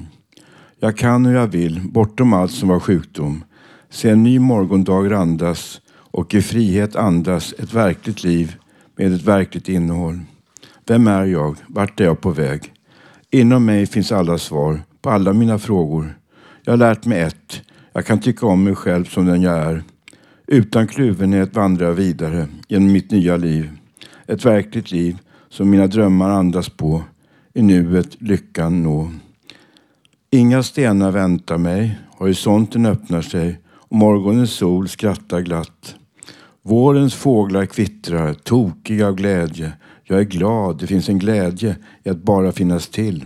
Jag 0.80 0.96
kan 0.96 1.26
och 1.26 1.32
jag 1.32 1.46
vill, 1.46 1.80
bortom 1.80 2.32
allt 2.32 2.52
som 2.52 2.68
var 2.68 2.80
sjukdom, 2.80 3.44
se 3.90 4.10
en 4.10 4.22
ny 4.22 4.38
morgondag 4.38 5.10
randas 5.10 5.80
och 5.88 6.34
i 6.34 6.42
frihet 6.42 6.96
andas 6.96 7.54
ett 7.58 7.74
verkligt 7.74 8.24
liv 8.24 8.56
med 8.96 9.12
ett 9.12 9.22
verkligt 9.22 9.68
innehåll. 9.68 10.20
Vem 10.86 11.06
är 11.06 11.24
jag? 11.24 11.56
Vart 11.68 12.00
är 12.00 12.04
jag 12.04 12.20
på 12.20 12.30
väg? 12.30 12.72
Inom 13.30 13.64
mig 13.64 13.86
finns 13.86 14.12
alla 14.12 14.38
svar 14.38 14.82
på 15.02 15.10
alla 15.10 15.32
mina 15.32 15.58
frågor. 15.58 16.18
Jag 16.64 16.72
har 16.72 16.78
lärt 16.78 17.04
mig 17.04 17.20
ett. 17.20 17.62
Jag 17.92 18.06
kan 18.06 18.20
tycka 18.20 18.46
om 18.46 18.64
mig 18.64 18.74
själv 18.74 19.04
som 19.04 19.26
den 19.26 19.42
jag 19.42 19.58
är. 19.58 19.82
Utan 20.48 20.86
kluvenhet 20.86 21.54
vandrar 21.54 21.86
jag 21.86 21.94
vidare 21.94 22.48
genom 22.68 22.92
mitt 22.92 23.10
nya 23.10 23.36
liv. 23.36 23.70
Ett 24.26 24.44
verkligt 24.44 24.90
liv 24.90 25.18
som 25.48 25.70
mina 25.70 25.86
drömmar 25.86 26.30
andas 26.30 26.68
på. 26.68 27.02
I 27.54 27.62
nuet 27.62 28.22
lyckan 28.22 28.82
nå. 28.82 29.10
Inga 30.30 30.62
stenar 30.62 31.10
väntar 31.10 31.58
mig. 31.58 31.98
Horisonten 32.10 32.86
öppnar 32.86 33.22
sig 33.22 33.60
och 33.66 33.96
morgonens 33.96 34.50
sol 34.52 34.88
skrattar 34.88 35.40
glatt. 35.40 35.96
Vårens 36.62 37.14
fåglar 37.14 37.66
kvittrar, 37.66 38.34
tokiga 38.34 39.06
av 39.08 39.14
glädje. 39.14 39.72
Jag 40.04 40.20
är 40.20 40.24
glad, 40.24 40.78
det 40.78 40.86
finns 40.86 41.08
en 41.08 41.18
glädje 41.18 41.76
i 42.04 42.08
att 42.08 42.22
bara 42.22 42.52
finnas 42.52 42.88
till. 42.88 43.24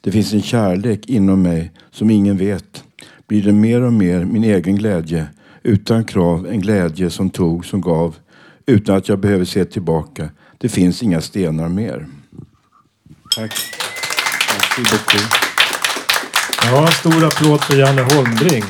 Det 0.00 0.12
finns 0.12 0.32
en 0.32 0.42
kärlek 0.42 1.08
inom 1.08 1.42
mig 1.42 1.70
som 1.90 2.10
ingen 2.10 2.36
vet. 2.36 2.84
Blir 3.26 3.42
det 3.42 3.52
mer 3.52 3.82
och 3.82 3.92
mer 3.92 4.24
min 4.24 4.44
egen 4.44 4.76
glädje, 4.76 5.26
utan 5.62 6.04
krav, 6.04 6.46
en 6.46 6.60
glädje 6.60 7.10
som 7.10 7.30
tog, 7.30 7.66
som 7.66 7.80
gav, 7.80 8.16
utan 8.66 8.96
att 8.96 9.08
jag 9.08 9.18
behöver 9.18 9.44
se 9.44 9.64
tillbaka. 9.64 10.28
Det 10.58 10.68
finns 10.68 11.02
inga 11.02 11.20
stenar 11.20 11.68
mer. 11.68 12.06
Tack. 13.36 13.52
Ja, 16.64 16.86
stor 16.86 17.24
applåd 17.24 17.60
för 17.60 17.76
Janne 17.76 18.02
Holmbring. 18.02 18.64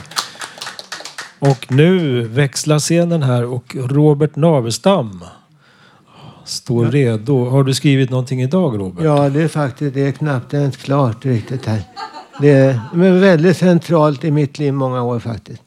Och 1.38 1.72
nu 1.72 2.20
växlar 2.22 2.78
scenen 2.78 3.22
här 3.22 3.44
och 3.44 3.76
Robert 3.76 4.36
Navestam 4.36 5.24
står 6.44 6.86
redo. 6.86 7.48
Har 7.48 7.64
du 7.64 7.74
skrivit 7.74 8.10
någonting 8.10 8.42
idag 8.42 8.80
Robert? 8.80 9.04
Ja, 9.04 9.28
det 9.28 9.42
är 9.42 9.48
faktiskt 9.48 9.94
det 9.94 10.00
är 10.00 10.12
knappt 10.12 10.54
ens 10.54 10.76
klart 10.76 11.24
riktigt 11.24 11.66
här. 11.66 11.82
Det 12.40 12.50
är 12.50 12.80
men 12.94 13.20
väldigt 13.20 13.56
centralt 13.56 14.24
i 14.24 14.30
mitt 14.30 14.58
liv 14.58 14.72
många 14.72 15.02
år 15.02 15.18
faktiskt. 15.18 15.62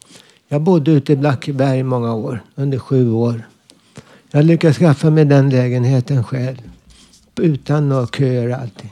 Jag 0.48 0.62
bodde 0.62 0.92
ute 0.92 1.14
i 1.14 1.16
Blackeberg 1.16 1.80
i 1.80 1.84
många 1.84 2.14
år, 2.14 2.40
under 2.56 2.80
sju 2.80 3.12
år. 3.12 3.42
Jag 4.32 4.46
lyckades 4.46 4.78
skaffa 4.78 5.10
mig 5.10 5.26
den 5.26 5.50
lägenheten 5.50 6.24
själv. 6.24 6.58
Utan 7.40 7.90
några 7.90 8.08
köer 8.08 8.50
alltid. 8.50 8.90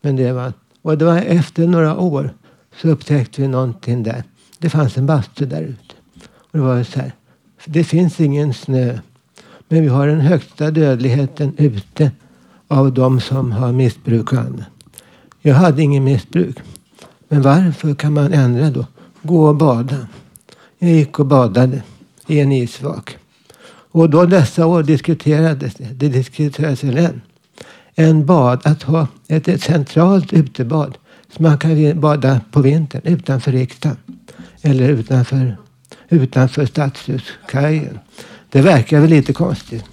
Men 0.00 0.16
det 0.16 0.32
var, 0.32 0.52
och 0.82 0.98
det 0.98 1.04
var 1.04 1.18
efter 1.18 1.66
några 1.66 1.98
år 1.98 2.34
så 2.76 2.88
upptäckte 2.88 3.42
vi 3.42 3.48
någonting 3.48 4.02
där. 4.02 4.24
Det 4.58 4.70
fanns 4.70 4.98
en 4.98 5.06
bastu 5.06 5.46
där 5.46 5.62
ute. 5.62 5.94
Och 6.24 6.58
det 6.58 6.64
var 6.64 6.82
så 6.82 7.00
här. 7.00 7.12
Det 7.64 7.84
finns 7.84 8.20
ingen 8.20 8.54
snö. 8.54 8.98
Men 9.68 9.82
vi 9.82 9.88
har 9.88 10.06
den 10.06 10.20
högsta 10.20 10.70
dödligheten 10.70 11.54
ute 11.56 12.10
av 12.68 12.92
de 12.92 13.20
som 13.20 13.52
har 13.52 13.72
missbruk 13.72 14.32
och 14.32 14.38
annat. 14.38 14.68
Jag 15.40 15.54
hade 15.54 15.82
ingen 15.82 16.04
missbruk. 16.04 16.56
Men 17.28 17.42
varför 17.42 17.94
kan 17.94 18.12
man 18.12 18.32
ändra 18.32 18.70
då? 18.70 18.86
Gå 19.22 19.48
och 19.48 19.56
bada. 19.56 19.96
Jag 20.84 20.90
gick 20.90 21.18
och 21.18 21.26
badade 21.26 21.82
i 22.26 22.40
en 22.40 22.52
isvak. 22.52 23.16
Och 23.66 24.10
då 24.10 24.26
dessa 24.26 24.66
år 24.66 24.82
diskuterades 24.82 25.74
det. 25.74 25.84
Det 25.84 26.08
diskuterades 26.08 26.84
väl 26.84 26.96
än. 26.96 27.20
En 27.94 28.26
bad, 28.26 28.60
att 28.64 28.82
ha 28.82 29.06
ett, 29.28 29.48
ett 29.48 29.62
centralt 29.62 30.32
utebad. 30.32 30.98
Så 31.36 31.42
man 31.42 31.58
kan 31.58 32.00
bada 32.00 32.40
på 32.50 32.60
vintern 32.62 33.02
utanför 33.04 33.52
riksdagen. 33.52 33.96
Eller 34.62 34.88
utanför, 34.88 35.56
utanför 36.08 36.66
stadshuskajen. 36.66 37.98
Det 38.50 38.60
verkar 38.60 39.00
väl 39.00 39.10
lite 39.10 39.32
konstigt. 39.32 39.84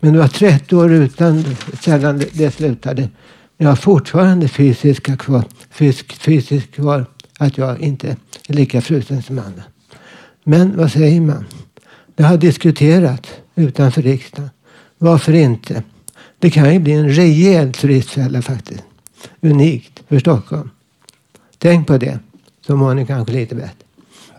Men 0.00 0.12
det 0.12 0.18
var 0.18 0.28
30 0.28 0.76
år 0.76 0.92
utan 0.92 1.44
sällan 1.80 2.18
det, 2.18 2.28
det 2.32 2.50
slutade. 2.50 3.08
Jag 3.56 3.68
har 3.68 3.76
fortfarande 3.76 4.48
fysiska 4.48 5.16
kvar, 5.16 5.44
fysisk, 5.70 6.12
fysiskt 6.12 6.74
kvar 6.74 7.06
att 7.38 7.58
jag 7.58 7.80
inte 7.80 8.16
är 8.48 8.54
lika 8.54 8.80
frusen 8.80 9.22
som 9.22 9.38
andra. 9.38 9.62
Men 10.44 10.76
vad 10.76 10.92
säger 10.92 11.20
man? 11.20 11.44
Det 12.14 12.22
har 12.22 12.36
diskuterats 12.36 13.28
utanför 13.54 14.02
riksdagen. 14.02 14.50
Varför 14.98 15.32
inte? 15.32 15.82
Det 16.38 16.50
kan 16.50 16.72
ju 16.72 16.78
bli 16.78 16.92
en 16.92 17.08
rejäl 17.08 17.72
turistfälla 17.72 18.42
faktiskt. 18.42 18.82
Unikt 19.40 20.02
för 20.08 20.18
Stockholm. 20.18 20.70
Tänk 21.58 21.86
på 21.86 21.98
det. 21.98 22.18
Så 22.66 22.76
mår 22.76 22.94
ni 22.94 23.06
kanske 23.06 23.32
lite 23.32 23.54
bättre. 23.54 23.86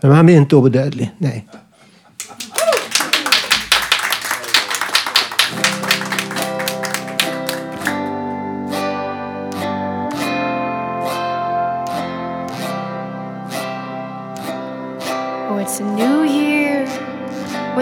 Men 0.00 0.10
man 0.10 0.26
blir 0.26 0.36
inte 0.36 0.56
odödlig. 0.56 1.10
Nej. 1.18 1.46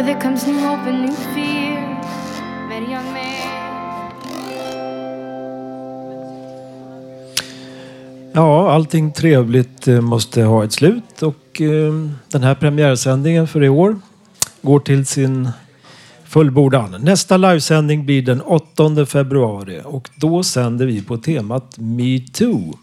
Where 0.01 0.13
there 0.13 0.23
comes 0.23 0.47
new 0.47 0.59
hope 0.61 0.89
and 0.89 1.03
new 1.03 1.13
fear. 1.13 1.81
Met 2.69 2.83
a 2.83 2.91
young 2.91 3.13
man. 3.13 3.21
Ja, 8.33 8.71
allting 8.71 9.13
trevligt 9.13 9.89
eh, 9.89 10.01
måste 10.01 10.43
ha 10.43 10.65
ett 10.65 10.73
slut 10.73 11.23
och 11.23 11.61
eh, 11.61 11.93
den 12.29 12.43
här 12.43 12.55
premiärsändningen 12.55 13.49
för 13.49 13.65
i 13.65 13.69
år 13.69 14.01
går 14.63 14.81
till 14.81 15.07
sin 15.07 15.49
fullbordan. 16.25 16.97
Nästa 17.01 17.37
livesändning 17.37 18.07
blir 18.07 18.23
den 18.23 18.41
8 18.41 19.07
februari 19.07 19.81
och 19.85 20.09
då 20.17 20.43
sänder 20.43 20.87
vi 20.87 21.03
på 21.03 21.17
temat 21.17 21.75
MeToo. 21.79 22.79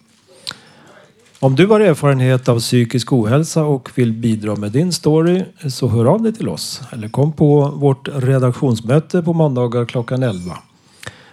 Om 1.40 1.56
du 1.56 1.68
har 1.68 1.80
erfarenhet 1.80 2.50
av 2.50 2.60
psykisk 2.60 3.14
ohälsa 3.14 3.64
och 3.64 3.90
vill 3.96 4.14
bidra 4.14 4.56
med 4.56 4.72
din 4.72 4.92
story 4.92 5.44
så 5.70 5.88
hör 5.88 6.06
av 6.06 6.22
dig 6.22 6.34
till 6.34 6.50
oss 6.50 6.82
eller 6.92 7.10
kom 7.10 7.32
på 7.32 7.74
vårt 7.76 8.08
redaktionsmöte 8.14 9.22
på 9.22 9.34
måndagar 9.34 9.86
klockan 9.86 10.24
11. 10.24 10.58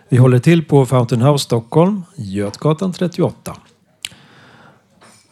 Vi 0.09 0.17
håller 0.17 0.39
till 0.39 0.65
på 0.65 0.87
Fountain 0.87 1.23
House 1.23 1.45
Stockholm, 1.45 2.03
Götgatan 2.17 2.93
38. 2.93 3.57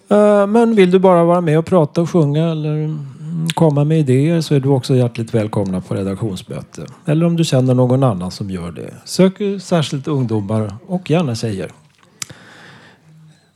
Eh, 0.08 0.46
men 0.46 0.74
vill 0.74 0.90
du 0.90 0.98
bara 0.98 1.24
vara 1.24 1.40
med 1.40 1.58
och 1.58 1.66
prata 1.66 2.02
och 2.02 2.10
sjunga 2.10 2.50
eller 2.50 2.74
mm, 2.74 3.48
komma 3.54 3.84
med 3.84 3.98
idéer 3.98 4.40
så 4.40 4.54
är 4.54 4.60
du 4.60 4.68
också 4.68 4.94
hjärtligt 4.94 5.34
välkomna 5.34 5.80
på 5.80 5.94
redaktionsmöte. 5.94 6.86
Eller 7.04 7.26
om 7.26 7.36
du 7.36 7.44
känner 7.44 7.74
någon 7.74 8.02
annan 8.02 8.30
som 8.30 8.50
gör 8.50 8.70
det. 8.70 8.94
Sök 9.04 9.62
särskilt 9.62 10.08
ungdomar 10.08 10.74
och 10.86 11.10
gärna 11.10 11.34
tjejer. 11.34 11.70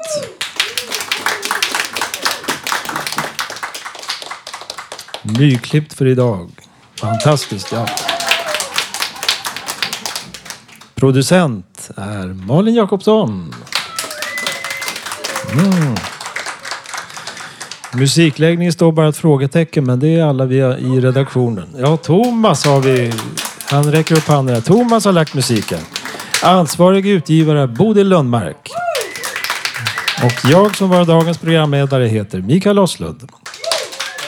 Nyklippt 5.25 5.93
för 5.93 6.07
idag. 6.07 6.51
Fantastiskt, 7.01 7.73
ja. 7.73 7.87
Producent 10.95 11.91
är 11.97 12.27
Malin 12.27 12.75
Jakobsson. 12.75 13.55
Mm. 15.53 15.95
Musikläggning 17.93 18.73
står 18.73 18.93
bara 18.93 19.09
ett 19.09 19.17
frågetecken, 19.17 19.85
men 19.85 20.01
det 20.01 20.09
är 20.09 20.25
alla 20.25 20.45
vi 20.45 20.57
i 20.57 21.01
redaktionen. 21.01 21.69
Ja, 21.79 21.97
Thomas 21.97 22.65
har 22.65 22.81
vi. 22.81 23.13
Han 23.71 23.93
räcker 23.93 24.17
upp 24.17 24.29
handen. 24.29 24.63
Thomas 24.63 25.05
har 25.05 25.13
lagt 25.13 25.35
musiken. 25.35 25.79
Ansvarig 26.43 27.07
utgivare 27.07 27.61
är 27.61 27.67
Bodil 27.67 28.09
Lundmark. 28.09 28.71
Och 30.25 30.51
jag 30.51 30.77
som 30.77 30.91
var 30.91 31.05
dagens 31.05 31.39
programledare 31.39 32.07
heter 32.07 32.41
Mikael 32.41 32.79
Oslund. 32.79 33.29